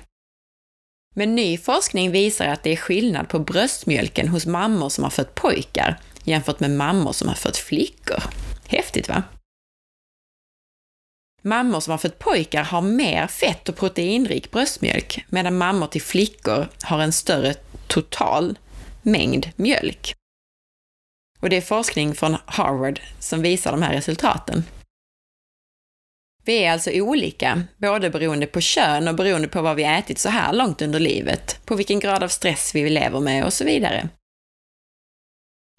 Men 1.15 1.35
ny 1.35 1.57
forskning 1.57 2.11
visar 2.11 2.47
att 2.47 2.63
det 2.63 2.71
är 2.71 2.75
skillnad 2.75 3.29
på 3.29 3.39
bröstmjölken 3.39 4.27
hos 4.27 4.45
mammor 4.45 4.89
som 4.89 5.03
har 5.03 5.11
fött 5.11 5.35
pojkar 5.35 5.99
jämfört 6.23 6.59
med 6.59 6.71
mammor 6.71 7.11
som 7.11 7.27
har 7.27 7.35
fött 7.35 7.57
flickor. 7.57 8.23
Häftigt 8.67 9.09
va? 9.09 9.23
Mammor 11.45 11.79
som 11.79 11.91
har 11.91 11.97
fött 11.97 12.19
pojkar 12.19 12.63
har 12.63 12.81
mer 12.81 13.27
fett 13.27 13.69
och 13.69 13.75
proteinrik 13.75 14.51
bröstmjölk, 14.51 15.25
medan 15.29 15.57
mammor 15.57 15.87
till 15.87 16.01
flickor 16.01 16.67
har 16.83 16.99
en 16.99 17.11
större 17.11 17.53
total 17.87 18.59
mängd 19.01 19.49
mjölk. 19.55 20.13
Och 21.39 21.49
det 21.49 21.57
är 21.57 21.61
forskning 21.61 22.15
från 22.15 22.37
Harvard 22.45 22.99
som 23.19 23.41
visar 23.41 23.71
de 23.71 23.81
här 23.81 23.93
resultaten. 23.93 24.63
Vi 26.45 26.63
är 26.63 26.71
alltså 26.71 26.91
olika, 26.91 27.63
både 27.77 28.09
beroende 28.09 28.47
på 28.47 28.61
kön 28.61 29.07
och 29.07 29.15
beroende 29.15 29.47
på 29.47 29.61
vad 29.61 29.75
vi 29.75 29.83
ätit 29.83 30.19
så 30.19 30.29
här 30.29 30.53
långt 30.53 30.81
under 30.81 30.99
livet, 30.99 31.59
på 31.65 31.75
vilken 31.75 31.99
grad 31.99 32.23
av 32.23 32.27
stress 32.27 32.75
vi 32.75 32.89
lever 32.89 33.19
med 33.19 33.45
och 33.45 33.53
så 33.53 33.65
vidare. 33.65 34.09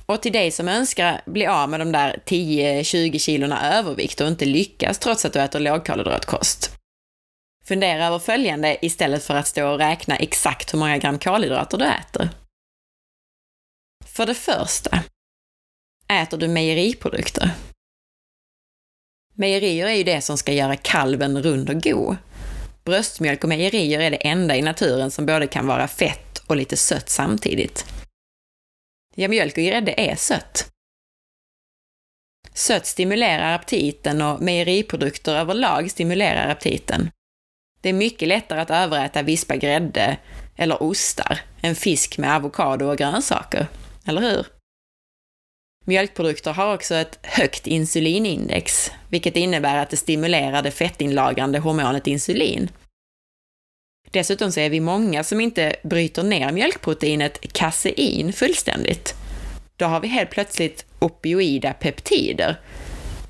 Och 0.06 0.22
till 0.22 0.32
dig 0.32 0.50
som 0.50 0.68
önskar 0.68 1.20
bli 1.26 1.46
av 1.46 1.68
med 1.68 1.80
de 1.80 1.92
där 1.92 2.22
10-20 2.26 3.18
kilorna 3.18 3.78
övervikt 3.78 4.20
och 4.20 4.28
inte 4.28 4.44
lyckas 4.44 4.98
trots 4.98 5.25
att 5.25 5.32
du 5.32 5.40
äter 5.40 5.60
lågkolhydratkost. 5.60 6.76
Fundera 7.64 8.06
över 8.06 8.18
följande 8.18 8.86
istället 8.86 9.25
för 9.25 9.34
att 9.34 9.46
stå 9.46 9.72
och 9.72 9.78
räkna 9.78 10.16
exakt 10.16 10.75
hur 10.75 10.78
många 10.78 10.98
gram 10.98 11.18
kolhydrater 11.18 11.78
du 11.78 11.84
äter. 11.84 12.28
För 14.04 14.26
det 14.26 14.34
första, 14.34 14.98
äter 16.08 16.38
du 16.38 16.48
mejeriprodukter? 16.48 17.50
Mejerier 19.34 19.86
är 19.86 19.94
ju 19.94 20.04
det 20.04 20.20
som 20.20 20.38
ska 20.38 20.52
göra 20.52 20.76
kalven 20.76 21.42
rund 21.42 21.70
och 21.70 21.82
god. 21.82 22.16
Bröstmjölk 22.84 23.42
och 23.42 23.48
mejerier 23.48 24.00
är 24.00 24.10
det 24.10 24.16
enda 24.16 24.56
i 24.56 24.62
naturen 24.62 25.10
som 25.10 25.26
både 25.26 25.46
kan 25.46 25.66
vara 25.66 25.88
fett 25.88 26.38
och 26.46 26.56
lite 26.56 26.76
sött 26.76 27.08
samtidigt. 27.08 27.84
Ja, 29.18 29.28
mjölk 29.28 29.56
och 29.56 29.64
grädde 29.64 29.94
är 29.96 30.16
sött. 30.16 30.70
Sött 32.54 32.87
stimulerar 32.87 33.54
aptiten 33.54 34.23
och 34.23 34.42
mejeriprodukter 34.42 35.35
överlag 35.35 35.90
stimulerar 35.90 36.50
aptiten. 36.50 37.11
Det 37.80 37.88
är 37.88 37.92
mycket 37.92 38.28
lättare 38.28 38.61
att 38.61 38.70
överäta 38.70 39.23
vispa 39.23 39.56
grädde 39.56 40.16
eller 40.56 40.82
ostar 40.82 41.40
än 41.62 41.75
fisk 41.75 42.18
med 42.18 42.37
avokado 42.37 42.87
och 42.87 42.99
grönsaker, 42.99 43.66
eller 44.06 44.20
hur? 44.20 44.46
Mjölkprodukter 45.85 46.52
har 46.52 46.75
också 46.75 46.94
ett 46.94 47.18
högt 47.23 47.66
insulinindex, 47.66 48.92
vilket 49.08 49.37
innebär 49.37 49.76
att 49.76 49.90
det 49.90 49.96
stimulerar 49.96 50.62
det 50.62 50.70
fettinlagrande 50.70 51.58
hormonet 51.58 52.06
insulin. 52.06 52.70
Dessutom 54.16 54.52
så 54.52 54.61
är 54.61 54.70
vi 54.70 54.80
många 54.80 55.25
som 55.25 55.40
inte 55.40 55.76
bryter 55.82 56.23
ner 56.23 56.52
mjölkproteinet 56.52 57.52
kasein 57.52 58.32
fullständigt. 58.32 59.14
Då 59.76 59.85
har 59.85 60.00
vi 60.00 60.08
helt 60.08 60.30
plötsligt 60.30 60.87
opioida 60.99 61.73
peptider 61.73 62.61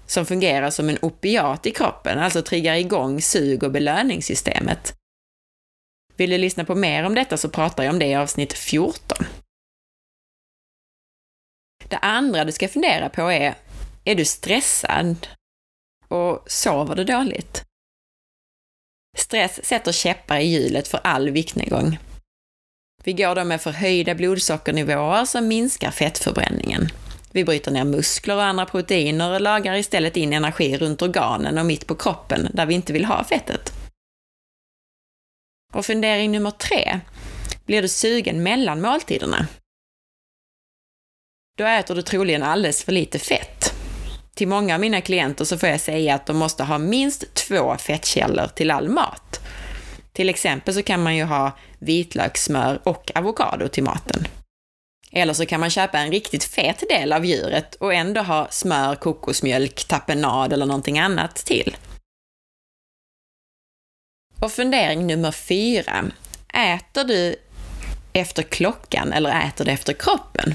som 0.07 0.26
fungerar 0.26 0.71
som 0.71 0.88
en 0.88 0.99
opiat 1.02 1.66
i 1.66 1.71
kroppen, 1.71 2.19
alltså 2.19 2.43
triggar 2.43 2.75
igång 2.75 3.23
sug 3.23 3.62
och 3.62 3.73
belöningssystemet. 3.73 4.95
Vill 6.16 6.31
du 6.31 6.38
lyssna 6.38 6.64
på 6.64 6.75
mer 6.75 7.05
om 7.05 7.14
detta 7.14 7.37
så 7.37 7.49
pratar 7.49 7.85
jag 7.85 7.93
om 7.93 7.99
det 7.99 8.07
i 8.07 8.14
avsnitt 8.14 8.52
14. 8.52 9.26
Det 11.88 11.99
andra 11.99 12.45
du 12.45 12.52
ska 12.52 12.69
fundera 12.69 13.09
på 13.09 13.23
är, 13.23 13.55
är 14.05 14.14
du 14.14 14.25
stressad? 14.25 15.28
Och 16.09 16.45
sover 16.47 16.95
du 16.95 17.05
dåligt? 17.05 17.66
Stress 19.17 19.65
sätter 19.65 19.93
käppar 19.93 20.39
i 20.39 20.45
hjulet 20.45 20.89
för 20.89 21.01
all 21.05 21.31
viktnedgång. 21.31 21.99
Vi 23.05 23.13
går 23.13 23.35
då 23.35 23.45
med 23.45 23.61
förhöjda 23.61 24.15
blodsockernivåer 24.15 25.25
som 25.25 25.49
minskar 25.49 25.91
fettförbränningen. 25.91 26.89
Vi 27.33 27.45
bryter 27.45 27.71
ner 27.71 27.85
muskler 27.85 28.37
och 28.37 28.45
andra 28.45 28.67
proteiner 28.67 29.35
och 29.35 29.41
lagrar 29.41 29.75
istället 29.75 30.17
in 30.17 30.33
energi 30.33 30.79
runt 30.79 31.03
organen 31.03 31.59
och 31.59 31.67
mitt 31.67 31.87
på 31.87 31.95
kroppen 31.95 32.49
där 32.55 32.67
vi 32.67 32.75
inte 32.75 32.93
vill 32.93 33.05
ha 33.05 33.25
fettet. 33.25 33.73
Och 35.75 35.87
fundering 35.87 36.33
nummer 36.33 36.51
tre. 36.51 37.01
Blir 37.67 37.83
du 37.83 37.89
sugen 37.89 38.43
mellan 38.43 38.81
måltiderna? 38.81 39.47
Då 41.59 41.65
äter 41.65 41.95
du 41.95 42.03
troligen 42.03 42.43
alldeles 42.43 42.85
för 42.85 42.93
lite 42.93 43.19
fett. 43.19 43.75
Till 44.37 44.49
många 44.49 44.75
av 44.75 44.81
mina 44.81 45.00
klienter 45.00 45.45
så 45.45 45.59
får 45.59 45.69
jag 45.69 45.81
säga 45.81 46.14
att 46.14 46.26
de 46.26 46.37
måste 46.37 46.64
ha 46.64 46.78
minst 46.78 47.35
två 47.35 47.76
fettkällor 47.76 48.47
till 48.47 48.71
all 48.71 48.88
mat. 48.88 49.40
Till 50.12 50.28
exempel 50.28 50.75
så 50.75 50.83
kan 50.83 51.02
man 51.02 51.16
ju 51.16 51.25
ha 51.25 51.59
vitlökssmör 51.78 52.81
och 52.85 53.11
avokado 53.14 53.69
till 53.69 53.83
maten. 53.85 54.26
Eller 55.12 55.33
så 55.33 55.47
kan 55.47 55.61
man 55.61 55.71
köpa 55.71 55.99
en 55.99 56.11
riktigt 56.11 56.45
fet 56.45 56.85
del 56.88 57.12
av 57.12 57.25
djuret 57.25 57.75
och 57.75 57.95
ändå 57.95 58.21
ha 58.21 58.49
smör, 58.50 58.95
kokosmjölk, 58.95 59.85
tapenad 59.85 60.52
eller 60.52 60.66
någonting 60.66 60.99
annat 60.99 61.37
till. 61.37 61.76
Och 64.40 64.52
fundering 64.52 65.07
nummer 65.07 65.33
fyra. 65.33 66.05
Äter 66.49 67.05
du 67.05 67.37
efter 68.12 68.43
klockan 68.43 69.12
eller 69.12 69.47
äter 69.49 69.64
du 69.64 69.71
efter 69.71 69.93
kroppen? 69.93 70.55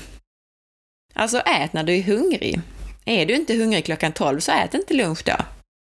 Alltså 1.14 1.38
ät 1.38 1.74
när 1.74 1.84
du 1.84 1.98
är 1.98 2.04
hungrig. 2.04 2.62
Är 3.06 3.26
du 3.26 3.36
inte 3.36 3.56
hungrig 3.56 3.86
klockan 3.86 4.12
12 4.12 4.40
så 4.40 4.52
ät 4.52 4.74
inte 4.74 4.94
lunch 4.94 5.24
då. 5.26 5.36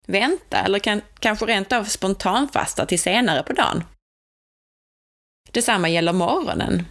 Vänta 0.07 0.59
eller 0.59 0.79
kan, 0.79 1.03
kanske 1.19 1.47
rent 1.47 1.73
av 1.73 1.85
spontanfasta 1.85 2.87
till 2.87 3.01
senare 3.01 3.43
på 3.43 3.53
dagen. 3.53 3.85
Detsamma 5.51 5.89
gäller 5.89 6.13
morgonen. 6.13 6.87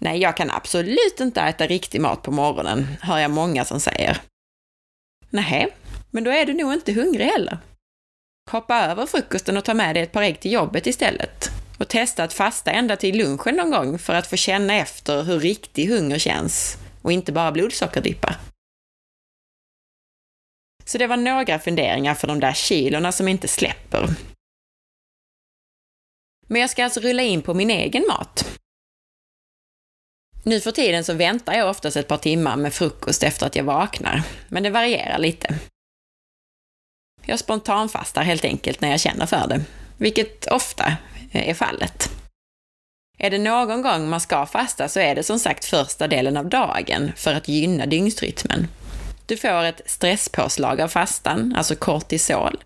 Nej, 0.00 0.20
jag 0.20 0.36
kan 0.36 0.50
absolut 0.50 1.20
inte 1.20 1.40
äta 1.40 1.66
riktig 1.66 2.00
mat 2.00 2.22
på 2.22 2.30
morgonen, 2.30 2.86
hör 3.00 3.18
jag 3.18 3.30
många 3.30 3.64
som 3.64 3.80
säger. 3.80 4.20
Nej, 5.30 5.76
men 6.10 6.24
då 6.24 6.30
är 6.30 6.46
du 6.46 6.54
nog 6.54 6.72
inte 6.72 6.92
hungrig 6.92 7.26
heller. 7.26 7.58
Hoppa 8.50 8.76
över 8.76 9.06
frukosten 9.06 9.56
och 9.56 9.64
ta 9.64 9.74
med 9.74 9.96
dig 9.96 10.02
ett 10.02 10.12
par 10.12 10.22
ägg 10.22 10.40
till 10.40 10.52
jobbet 10.52 10.86
istället. 10.86 11.50
Och 11.78 11.88
testa 11.88 12.24
att 12.24 12.32
fasta 12.32 12.70
ända 12.70 12.96
till 12.96 13.18
lunchen 13.18 13.56
någon 13.56 13.70
gång 13.70 13.98
för 13.98 14.14
att 14.14 14.26
få 14.26 14.36
känna 14.36 14.74
efter 14.74 15.22
hur 15.22 15.40
riktig 15.40 15.88
hunger 15.88 16.18
känns 16.18 16.78
och 17.06 17.12
inte 17.12 17.32
bara 17.32 17.52
blodsockerdippar. 17.52 18.36
Så 20.84 20.98
det 20.98 21.06
var 21.06 21.16
några 21.16 21.58
funderingar 21.58 22.14
för 22.14 22.26
de 22.26 22.40
där 22.40 22.52
kilorna 22.52 23.12
som 23.12 23.28
inte 23.28 23.48
släpper. 23.48 24.08
Men 26.46 26.60
jag 26.60 26.70
ska 26.70 26.84
alltså 26.84 27.00
rulla 27.00 27.22
in 27.22 27.42
på 27.42 27.54
min 27.54 27.70
egen 27.70 28.06
mat. 28.08 28.60
Nu 30.42 30.60
för 30.60 30.72
tiden 30.72 31.04
så 31.04 31.14
väntar 31.14 31.52
jag 31.52 31.70
oftast 31.70 31.96
ett 31.96 32.08
par 32.08 32.18
timmar 32.18 32.56
med 32.56 32.74
frukost 32.74 33.22
efter 33.22 33.46
att 33.46 33.56
jag 33.56 33.64
vaknar, 33.64 34.22
men 34.48 34.62
det 34.62 34.70
varierar 34.70 35.18
lite. 35.18 35.58
Jag 37.26 37.38
spontanfastar 37.38 38.22
helt 38.22 38.44
enkelt 38.44 38.80
när 38.80 38.90
jag 38.90 39.00
känner 39.00 39.26
för 39.26 39.48
det, 39.48 39.64
vilket 39.98 40.46
ofta 40.46 40.96
är 41.32 41.54
fallet. 41.54 42.25
Är 43.18 43.30
det 43.30 43.38
någon 43.38 43.82
gång 43.82 44.08
man 44.08 44.20
ska 44.20 44.46
fasta 44.46 44.88
så 44.88 45.00
är 45.00 45.14
det 45.14 45.22
som 45.22 45.38
sagt 45.38 45.64
första 45.64 46.08
delen 46.08 46.36
av 46.36 46.48
dagen 46.48 47.12
för 47.16 47.34
att 47.34 47.48
gynna 47.48 47.86
dygnsrytmen. 47.86 48.68
Du 49.26 49.36
får 49.36 49.64
ett 49.64 49.82
stresspåslag 49.86 50.80
av 50.80 50.88
fastan, 50.88 51.54
alltså 51.56 51.74
kortisol. 51.76 52.64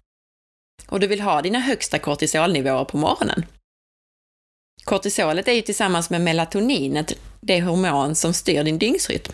Och 0.88 1.00
du 1.00 1.06
vill 1.06 1.20
ha 1.20 1.42
dina 1.42 1.58
högsta 1.58 1.98
kortisolnivåer 1.98 2.84
på 2.84 2.96
morgonen. 2.96 3.46
Kortisolet 4.84 5.48
är 5.48 5.52
ju 5.52 5.62
tillsammans 5.62 6.10
med 6.10 6.20
melatoninet 6.20 7.12
det 7.40 7.60
hormon 7.60 8.14
som 8.14 8.34
styr 8.34 8.64
din 8.64 8.78
dygnsrytm. 8.78 9.32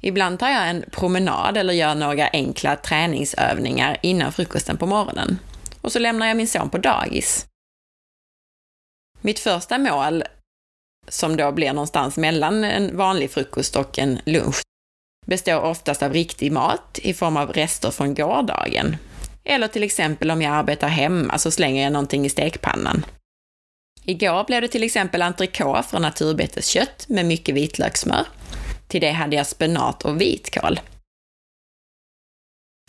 Ibland 0.00 0.38
tar 0.38 0.48
jag 0.48 0.70
en 0.70 0.84
promenad 0.90 1.56
eller 1.56 1.72
gör 1.72 1.94
några 1.94 2.28
enkla 2.32 2.76
träningsövningar 2.76 3.96
innan 4.02 4.32
frukosten 4.32 4.76
på 4.76 4.86
morgonen. 4.86 5.38
Och 5.80 5.92
så 5.92 5.98
lämnar 5.98 6.26
jag 6.26 6.36
min 6.36 6.48
son 6.48 6.70
på 6.70 6.78
dagis. 6.78 7.46
Mitt 9.20 9.38
första 9.38 9.78
mål, 9.78 10.24
som 11.08 11.36
då 11.36 11.52
blir 11.52 11.72
någonstans 11.72 12.16
mellan 12.16 12.64
en 12.64 12.96
vanlig 12.96 13.30
frukost 13.30 13.76
och 13.76 13.98
en 13.98 14.20
lunch, 14.24 14.62
består 15.26 15.60
oftast 15.60 16.02
av 16.02 16.12
riktig 16.12 16.52
mat 16.52 16.98
i 17.02 17.14
form 17.14 17.36
av 17.36 17.52
rester 17.52 17.90
från 17.90 18.14
gårdagen. 18.14 18.96
Eller 19.44 19.68
till 19.68 19.82
exempel 19.82 20.30
om 20.30 20.42
jag 20.42 20.52
arbetar 20.54 20.88
hemma 20.88 21.38
så 21.38 21.50
slänger 21.50 21.82
jag 21.82 21.92
någonting 21.92 22.26
i 22.26 22.28
stekpannan. 22.28 23.04
Igår 24.04 24.44
blev 24.44 24.62
det 24.62 24.68
till 24.68 24.82
exempel 24.82 25.22
entrecote 25.22 25.88
från 25.88 26.02
naturbeteskött 26.02 27.08
med 27.08 27.26
mycket 27.26 27.54
vitlökssmör. 27.54 28.26
Till 28.88 29.00
det 29.00 29.10
hade 29.10 29.36
jag 29.36 29.46
spenat 29.46 30.04
och 30.04 30.20
vitkål. 30.20 30.80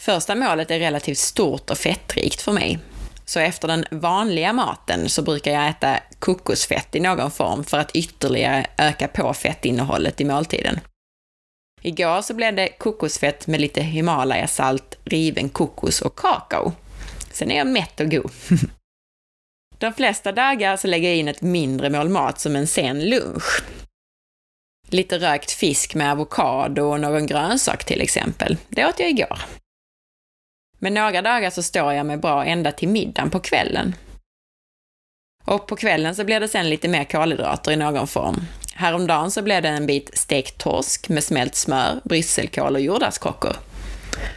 Första 0.02 0.36
målet 0.36 0.72
är 0.72 0.80
relativt 0.80 1.18
stort 1.18 1.70
och 1.70 1.78
fettrikt 1.78 2.42
för 2.42 2.52
mig. 2.52 2.80
Så 3.26 3.40
efter 3.40 3.68
den 3.68 3.86
vanliga 3.92 4.54
maten 4.54 5.10
så 5.10 5.22
brukar 5.22 5.52
jag 5.52 5.70
äta 5.70 6.00
kokosfett 6.20 6.96
i 6.96 7.00
någon 7.00 7.32
form 7.32 7.64
för 7.64 7.78
att 7.78 7.96
ytterligare 7.96 8.66
öka 8.78 9.08
på 9.08 9.34
fettinnehållet 9.34 10.22
i 10.22 10.26
måltiden. 10.26 10.80
Igår 11.82 12.22
så 12.22 12.34
blev 12.34 12.56
det 12.56 12.68
kokosfett 12.68 13.48
med 13.48 13.62
lite 13.62 13.82
Himalayasalt, 13.82 14.98
riven 15.04 15.50
kokos 15.50 16.02
och 16.02 16.16
kakao. 16.16 16.74
Sen 17.32 17.52
är 17.52 17.58
jag 17.58 17.68
mätt 17.68 18.00
och 18.00 18.12
god. 18.12 18.32
De 19.78 19.94
flesta 19.94 20.32
dagar 20.32 20.78
så 20.78 20.88
lägger 20.88 21.10
jag 21.10 21.18
in 21.18 21.28
ett 21.28 21.42
mindre 21.42 21.90
mål 21.90 22.10
mat 22.10 22.40
som 22.40 22.56
en 22.56 22.68
sen 22.68 23.10
lunch. 23.10 23.64
Lite 24.88 25.20
rökt 25.20 25.52
fisk 25.52 25.96
med 25.96 26.12
avokado 26.12 26.82
och 26.82 27.00
någon 27.00 27.28
grönsak 27.28 27.86
till 27.86 28.02
exempel. 28.02 28.58
Det 28.70 28.86
åt 28.86 29.00
jag 29.00 29.10
igår. 29.10 29.40
Men 30.80 30.94
några 30.94 31.22
dagar 31.22 31.50
så 31.50 31.64
står 31.64 31.94
jag 31.94 32.06
mig 32.06 32.18
bra 32.18 32.46
ända 32.46 32.72
till 32.72 32.90
middagen 32.90 33.30
på 33.30 33.40
kvällen. 33.40 33.96
Och 35.50 35.68
på 35.68 35.76
kvällen 35.76 36.16
så 36.16 36.24
blir 36.24 36.40
det 36.40 36.48
sen 36.48 36.70
lite 36.70 36.88
mer 36.88 37.04
kolhydrater 37.04 37.72
i 37.72 37.76
någon 37.76 38.08
form. 38.08 38.42
Häromdagen 38.74 39.32
så 39.32 39.42
blev 39.42 39.62
det 39.62 39.70
en 39.70 39.86
bit 39.86 40.18
stekt 40.18 40.58
torsk 40.58 41.10
med 41.10 41.24
smält 41.24 41.56
smör, 41.56 42.02
brysselkål 42.04 42.76
och 42.76 42.82
jordärtskockor. 42.82 43.56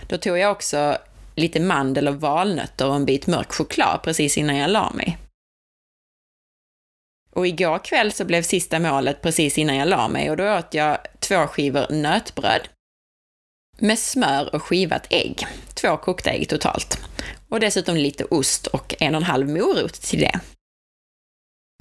Då 0.08 0.18
tog 0.18 0.38
jag 0.38 0.52
också 0.52 0.98
lite 1.34 1.60
mandel 1.60 2.08
och 2.08 2.20
valnötter 2.20 2.88
och 2.88 2.94
en 2.94 3.04
bit 3.04 3.26
mörk 3.26 3.52
choklad 3.52 4.00
precis 4.02 4.38
innan 4.38 4.56
jag 4.56 4.70
la 4.70 4.90
mig. 4.90 5.18
Och 7.30 7.46
igår 7.46 7.78
kväll 7.78 8.12
så 8.12 8.24
blev 8.24 8.42
sista 8.42 8.78
målet 8.78 9.22
precis 9.22 9.58
innan 9.58 9.76
jag 9.76 9.88
la 9.88 10.08
mig 10.08 10.30
och 10.30 10.36
då 10.36 10.54
åt 10.54 10.74
jag 10.74 10.98
två 11.18 11.46
skivor 11.46 11.86
nötbröd 11.90 12.68
med 13.78 13.98
smör 13.98 14.54
och 14.54 14.62
skivat 14.62 15.06
ägg. 15.10 15.46
Två 15.74 15.96
kokta 15.96 16.30
ägg 16.30 16.48
totalt. 16.48 16.98
Och 17.48 17.60
dessutom 17.60 17.96
lite 17.96 18.24
ost 18.24 18.66
och 18.66 18.94
en 19.00 19.14
och 19.14 19.20
en 19.20 19.26
halv 19.26 19.48
morot 19.48 19.94
till 19.94 20.20
det. 20.20 20.40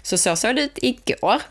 Så 0.02 0.18
så 0.18 0.36
såg 0.36 0.56
det 0.56 0.62
ut 0.62 0.78
igår. 0.82 1.42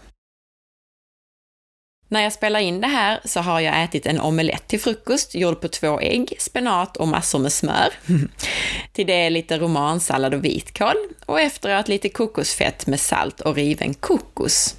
När 2.08 2.22
jag 2.22 2.32
spelar 2.32 2.60
in 2.60 2.80
det 2.80 2.86
här 2.86 3.20
så 3.24 3.40
har 3.40 3.60
jag 3.60 3.82
ätit 3.82 4.06
en 4.06 4.20
omelett 4.20 4.68
till 4.68 4.80
frukost, 4.80 5.34
gjord 5.34 5.60
på 5.60 5.68
två 5.68 6.00
ägg, 6.00 6.36
spenat 6.38 6.96
och 6.96 7.08
massor 7.08 7.38
med 7.38 7.52
smör. 7.52 7.88
till 8.92 9.06
det 9.06 9.30
lite 9.30 9.58
romansallad 9.58 10.34
och 10.34 10.44
vitkål 10.44 10.96
och 11.26 11.40
efteråt 11.40 11.88
lite 11.88 12.08
kokosfett 12.08 12.86
med 12.86 13.00
salt 13.00 13.40
och 13.40 13.54
riven 13.54 13.94
kokos. 13.94 14.76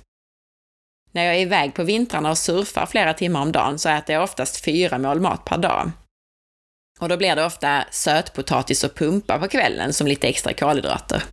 När 1.12 1.26
jag 1.26 1.36
är 1.36 1.40
iväg 1.40 1.74
på 1.74 1.84
vintrarna 1.84 2.30
och 2.30 2.38
surfar 2.38 2.86
flera 2.86 3.14
timmar 3.14 3.42
om 3.42 3.52
dagen 3.52 3.80
så 3.80 3.90
äter 3.90 4.14
jag 4.14 4.24
oftast 4.24 4.66
fyra 4.66 4.98
mål 4.98 5.20
mat 5.20 5.46
per 5.46 5.58
dag. 5.58 5.92
Och 7.00 7.10
då 7.10 7.18
blir 7.18 7.36
det 7.36 7.46
ofta 7.46 7.84
sötpotatis 7.92 8.84
och 8.84 8.96
pumpa 8.96 9.40
på 9.40 9.48
kvällen 9.48 9.94
som 9.94 10.08
lite 10.08 10.28
extra 10.28 10.54
kolhydrater. 10.54 11.24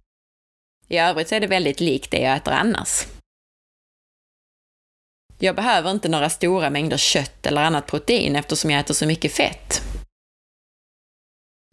I 0.88 0.98
övrigt 0.98 1.28
så 1.28 1.34
är 1.34 1.40
det 1.40 1.46
väldigt 1.46 1.80
likt 1.80 2.10
det 2.10 2.18
jag 2.18 2.36
äter 2.36 2.52
annars. 2.52 3.06
Jag 5.38 5.56
behöver 5.56 5.90
inte 5.90 6.08
några 6.08 6.30
stora 6.30 6.70
mängder 6.70 6.96
kött 6.96 7.46
eller 7.46 7.62
annat 7.62 7.86
protein 7.86 8.36
eftersom 8.36 8.70
jag 8.70 8.80
äter 8.80 8.94
så 8.94 9.06
mycket 9.06 9.32
fett. 9.32 9.82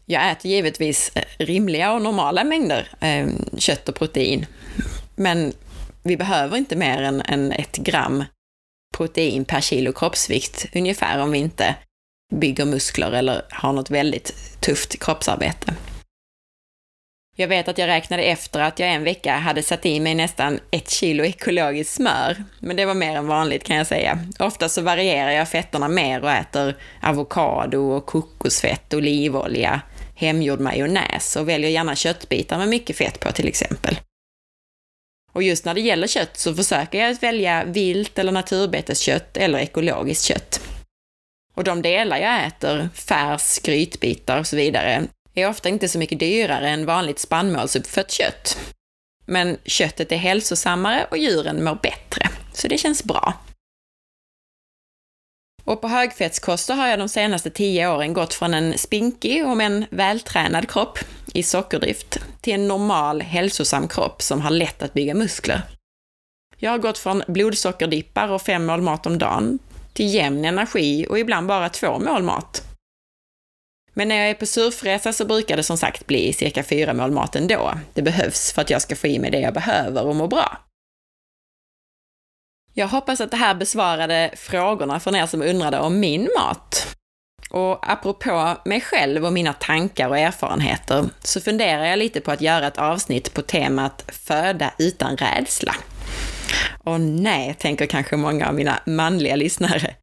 Jag 0.06 0.32
äter 0.32 0.52
givetvis 0.52 1.12
eh, 1.16 1.24
rimliga 1.38 1.94
och 1.94 2.02
normala 2.02 2.44
mängder 2.44 2.90
eh, 3.00 3.28
kött 3.58 3.90
och 3.90 3.96
protein, 3.96 4.46
men 5.16 5.54
vi 6.04 6.18
behöver 6.18 6.58
inte 6.58 6.76
mer 6.76 7.02
än, 7.02 7.22
än 7.22 7.52
ett 7.52 7.78
gram 7.78 8.24
protein 8.98 9.46
per 9.46 9.62
kilo 9.62 9.94
kroppsvikt 9.94 10.66
ungefär 10.76 11.20
om 11.20 11.32
vi 11.32 11.38
inte 11.38 11.76
bygger 12.34 12.66
muskler 12.66 13.12
eller 13.12 13.46
har 13.50 13.74
något 13.74 13.90
väldigt 13.90 14.62
tufft 14.62 15.00
kroppsarbete. 15.00 15.74
Jag 17.38 17.48
vet 17.48 17.68
att 17.68 17.78
jag 17.78 17.88
räknade 17.88 18.24
efter 18.24 18.60
att 18.60 18.80
jag 18.80 18.90
en 18.90 19.04
vecka 19.04 19.38
hade 19.38 19.64
satt 19.64 19.86
i 19.86 20.00
mig 20.00 20.16
nästan 20.16 20.60
ett 20.72 20.90
kilo 20.90 21.24
ekologiskt 21.24 21.94
smör, 21.94 22.44
men 22.60 22.76
det 22.76 22.86
var 22.86 22.94
mer 22.94 23.16
än 23.16 23.28
vanligt 23.28 23.64
kan 23.64 23.76
jag 23.76 23.88
säga. 23.88 24.20
Ofta 24.40 24.70
så 24.70 24.82
varierar 24.82 25.32
jag 25.32 25.50
fetterna 25.50 25.88
mer 25.88 26.24
och 26.24 26.32
äter 26.32 26.76
avokado 27.02 27.78
och 27.78 28.06
kokosfett, 28.06 28.94
olivolja, 28.94 29.82
hemgjord 30.16 30.60
majonnäs 30.60 31.36
och 31.36 31.50
väljer 31.50 31.70
gärna 31.70 31.96
köttbitar 31.96 32.58
med 32.58 32.68
mycket 32.68 32.98
fett 32.98 33.20
på 33.20 33.32
till 33.32 33.48
exempel. 33.48 34.00
Och 35.34 35.44
just 35.44 35.66
när 35.66 35.74
det 35.74 35.82
gäller 35.82 36.08
kött 36.08 36.38
så 36.38 36.56
försöker 36.56 37.00
jag 37.00 37.12
att 37.12 37.24
välja 37.24 37.64
vilt 37.64 38.20
eller 38.20 38.32
naturbeteskött 38.32 39.38
eller 39.38 39.60
ekologiskt 39.60 40.24
kött. 40.24 40.62
Och 41.56 41.64
de 41.64 41.82
delar 41.82 42.18
jag 42.18 42.46
äter, 42.46 42.90
färs, 42.94 43.60
grytbitar 43.60 44.40
och 44.40 44.48
så 44.48 44.56
vidare, 44.56 45.04
är 45.36 45.50
ofta 45.50 45.70
inte 45.70 45.88
så 45.88 46.00
mycket 46.00 46.20
dyrare 46.20 46.70
än 46.70 46.86
vanligt 46.86 47.20
spannmålsuppfött 47.20 48.12
kött. 48.12 48.58
Men 49.26 49.58
köttet 49.66 50.12
är 50.12 50.18
hälsosammare 50.18 51.08
och 51.12 51.18
djuren 51.18 51.64
mår 51.64 51.76
bättre, 51.76 52.30
så 52.54 52.68
det 52.68 52.78
känns 52.78 53.04
bra. 53.04 53.34
Och 55.64 55.82
på 55.82 55.88
högfettskost 55.88 56.70
har 56.70 56.88
jag 56.88 57.00
de 57.00 57.10
senaste 57.10 57.50
tio 57.50 57.90
åren 57.90 58.14
gått 58.14 58.34
från 58.34 58.54
en 58.54 58.78
spinkig, 58.78 59.46
om 59.46 59.62
en 59.62 59.86
vältränad 59.90 60.70
kropp 60.70 61.00
i 61.34 61.44
sockerdrift 61.44 62.20
till 62.42 62.54
en 62.54 62.68
normal, 62.68 63.22
hälsosam 63.22 63.88
kropp 63.88 64.22
som 64.22 64.42
har 64.42 64.52
lätt 64.52 64.82
att 64.82 64.94
bygga 64.94 65.14
muskler. 65.14 65.62
Jag 66.58 66.72
har 66.72 66.78
gått 66.78 66.98
från 66.98 67.24
blodsockerdippar 67.28 68.28
och 68.28 68.42
fem 68.42 68.66
mål 68.66 68.82
mat 68.82 69.06
om 69.06 69.18
dagen 69.18 69.60
till 69.94 70.14
jämn 70.14 70.46
energi 70.46 71.06
och 71.10 71.20
ibland 71.20 71.48
bara 71.48 71.70
två 71.70 72.00
mål 72.00 72.24
mat. 72.24 72.75
Men 73.98 74.08
när 74.08 74.16
jag 74.16 74.30
är 74.30 74.34
på 74.34 74.46
surfresa 74.46 75.14
så 75.14 75.26
brukar 75.26 75.58
det 75.58 75.64
som 75.64 75.78
sagt 75.78 76.08
bli 76.08 76.34
cirka 76.34 76.64
fyra 76.64 76.94
mål 76.94 77.12
mat 77.12 77.36
ändå. 77.36 77.74
Det 77.94 78.02
behövs 78.02 78.52
för 78.52 78.62
att 78.62 78.70
jag 78.70 78.82
ska 78.82 78.96
få 78.96 79.08
i 79.08 79.20
mig 79.20 79.32
det 79.32 79.40
jag 79.40 79.54
behöver 79.54 80.06
och 80.06 80.16
må 80.16 80.28
bra. 80.28 80.58
Jag 82.74 82.88
hoppas 82.88 83.22
att 83.22 83.32
det 83.32 83.38
här 83.38 83.56
besvarade 83.56 84.32
frågorna 84.38 85.00
från 85.00 85.16
er 85.16 85.26
som 85.26 85.42
undrade 85.42 85.80
om 85.80 86.00
min 86.00 86.30
mat. 86.38 86.96
Och 87.50 87.92
apropå 87.92 88.58
mig 88.66 88.82
själv 88.82 89.26
och 89.26 89.34
mina 89.34 89.54
tankar 89.54 90.10
och 90.10 90.18
erfarenheter 90.18 91.06
så 91.24 91.42
funderar 91.42 91.86
jag 91.86 92.00
lite 92.00 92.22
på 92.22 92.32
att 92.32 92.42
göra 92.42 92.68
ett 92.68 92.78
avsnitt 92.78 93.34
på 93.34 93.42
temat 93.42 94.06
föda 94.08 94.74
utan 94.78 95.18
rädsla. 95.18 95.76
Och 96.84 97.02
nej, 97.02 97.56
tänker 97.60 97.86
kanske 97.86 98.16
många 98.16 98.48
av 98.48 98.54
mina 98.54 98.80
manliga 98.86 99.36
lyssnare. 99.36 99.96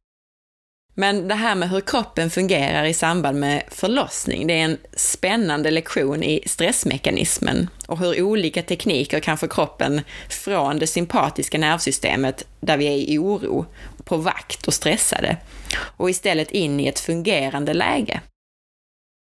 Men 0.95 1.27
det 1.27 1.35
här 1.35 1.55
med 1.55 1.69
hur 1.69 1.81
kroppen 1.81 2.29
fungerar 2.29 2.85
i 2.85 2.93
samband 2.93 3.39
med 3.39 3.63
förlossning, 3.67 4.47
det 4.47 4.53
är 4.53 4.63
en 4.63 4.77
spännande 4.93 5.71
lektion 5.71 6.23
i 6.23 6.43
stressmekanismen 6.45 7.69
och 7.87 7.99
hur 7.99 8.21
olika 8.21 8.63
tekniker 8.63 9.19
kan 9.19 9.37
få 9.37 9.47
kroppen 9.47 10.01
från 10.29 10.79
det 10.79 10.87
sympatiska 10.87 11.57
nervsystemet, 11.57 12.47
där 12.59 12.77
vi 12.77 12.85
är 12.85 13.11
i 13.13 13.17
oro, 13.17 13.65
på 14.03 14.17
vakt 14.17 14.67
och 14.67 14.73
stressade, 14.73 15.37
och 15.77 16.09
istället 16.09 16.51
in 16.51 16.79
i 16.79 16.87
ett 16.87 16.99
fungerande 16.99 17.73
läge. 17.73 18.21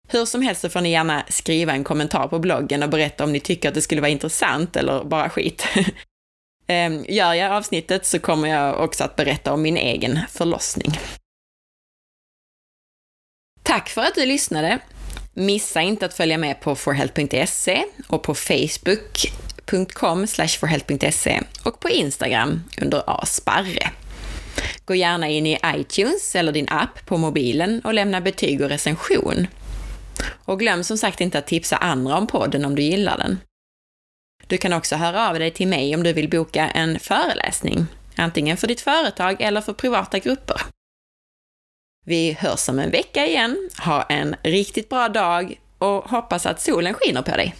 Hur 0.07 0.25
som 0.25 0.41
helst 0.41 0.61
så 0.61 0.69
får 0.69 0.81
ni 0.81 0.91
gärna 0.91 1.23
skriva 1.29 1.73
en 1.73 1.83
kommentar 1.83 2.27
på 2.27 2.39
bloggen 2.39 2.83
och 2.83 2.89
berätta 2.89 3.23
om 3.23 3.31
ni 3.31 3.39
tycker 3.39 3.69
att 3.69 3.75
det 3.75 3.81
skulle 3.81 4.01
vara 4.01 4.11
intressant 4.11 4.75
eller 4.75 5.03
bara 5.03 5.29
skit. 5.29 5.67
Ehm, 6.67 7.05
gör 7.09 7.33
jag 7.33 7.51
avsnittet 7.51 8.05
så 8.05 8.19
kommer 8.19 8.47
jag 8.47 8.83
också 8.83 9.03
att 9.03 9.15
berätta 9.15 9.53
om 9.53 9.61
min 9.61 9.77
egen 9.77 10.19
förlossning. 10.29 10.91
Tack 13.73 13.89
för 13.89 14.01
att 14.01 14.15
du 14.15 14.25
lyssnade! 14.25 14.79
Missa 15.33 15.81
inte 15.81 16.05
att 16.05 16.13
följa 16.13 16.37
med 16.37 16.61
på 16.61 16.75
forhealth.se 16.75 17.85
och 18.07 18.23
på 18.23 18.35
facebook.com 18.35 20.27
forhealth.se 20.27 21.41
och 21.63 21.79
på 21.79 21.89
Instagram 21.89 22.63
under 22.81 23.03
asparre. 23.21 23.89
Gå 24.85 24.95
gärna 24.95 25.29
in 25.29 25.47
i 25.47 25.59
iTunes 25.75 26.35
eller 26.35 26.51
din 26.51 26.69
app 26.69 27.05
på 27.05 27.17
mobilen 27.17 27.81
och 27.83 27.93
lämna 27.93 28.21
betyg 28.21 28.61
och 28.61 28.69
recension. 28.69 29.47
Och 30.45 30.59
glöm 30.59 30.83
som 30.83 30.97
sagt 30.97 31.21
inte 31.21 31.39
att 31.39 31.47
tipsa 31.47 31.77
andra 31.77 32.17
om 32.17 32.27
podden 32.27 32.65
om 32.65 32.75
du 32.75 32.81
gillar 32.81 33.17
den. 33.17 33.39
Du 34.47 34.57
kan 34.57 34.73
också 34.73 34.95
höra 34.95 35.29
av 35.29 35.39
dig 35.39 35.51
till 35.51 35.67
mig 35.67 35.95
om 35.95 36.03
du 36.03 36.13
vill 36.13 36.29
boka 36.29 36.69
en 36.69 36.99
föreläsning, 36.99 37.85
antingen 38.15 38.57
för 38.57 38.67
ditt 38.67 38.81
företag 38.81 39.41
eller 39.41 39.61
för 39.61 39.73
privata 39.73 40.19
grupper. 40.19 40.61
Vi 42.05 42.37
hörs 42.39 42.69
om 42.69 42.79
en 42.79 42.91
vecka 42.91 43.25
igen. 43.25 43.69
Ha 43.85 44.03
en 44.03 44.35
riktigt 44.43 44.89
bra 44.89 45.09
dag 45.09 45.59
och 45.77 46.09
hoppas 46.09 46.45
att 46.45 46.61
solen 46.61 46.93
skiner 46.93 47.21
på 47.21 47.31
dig. 47.31 47.55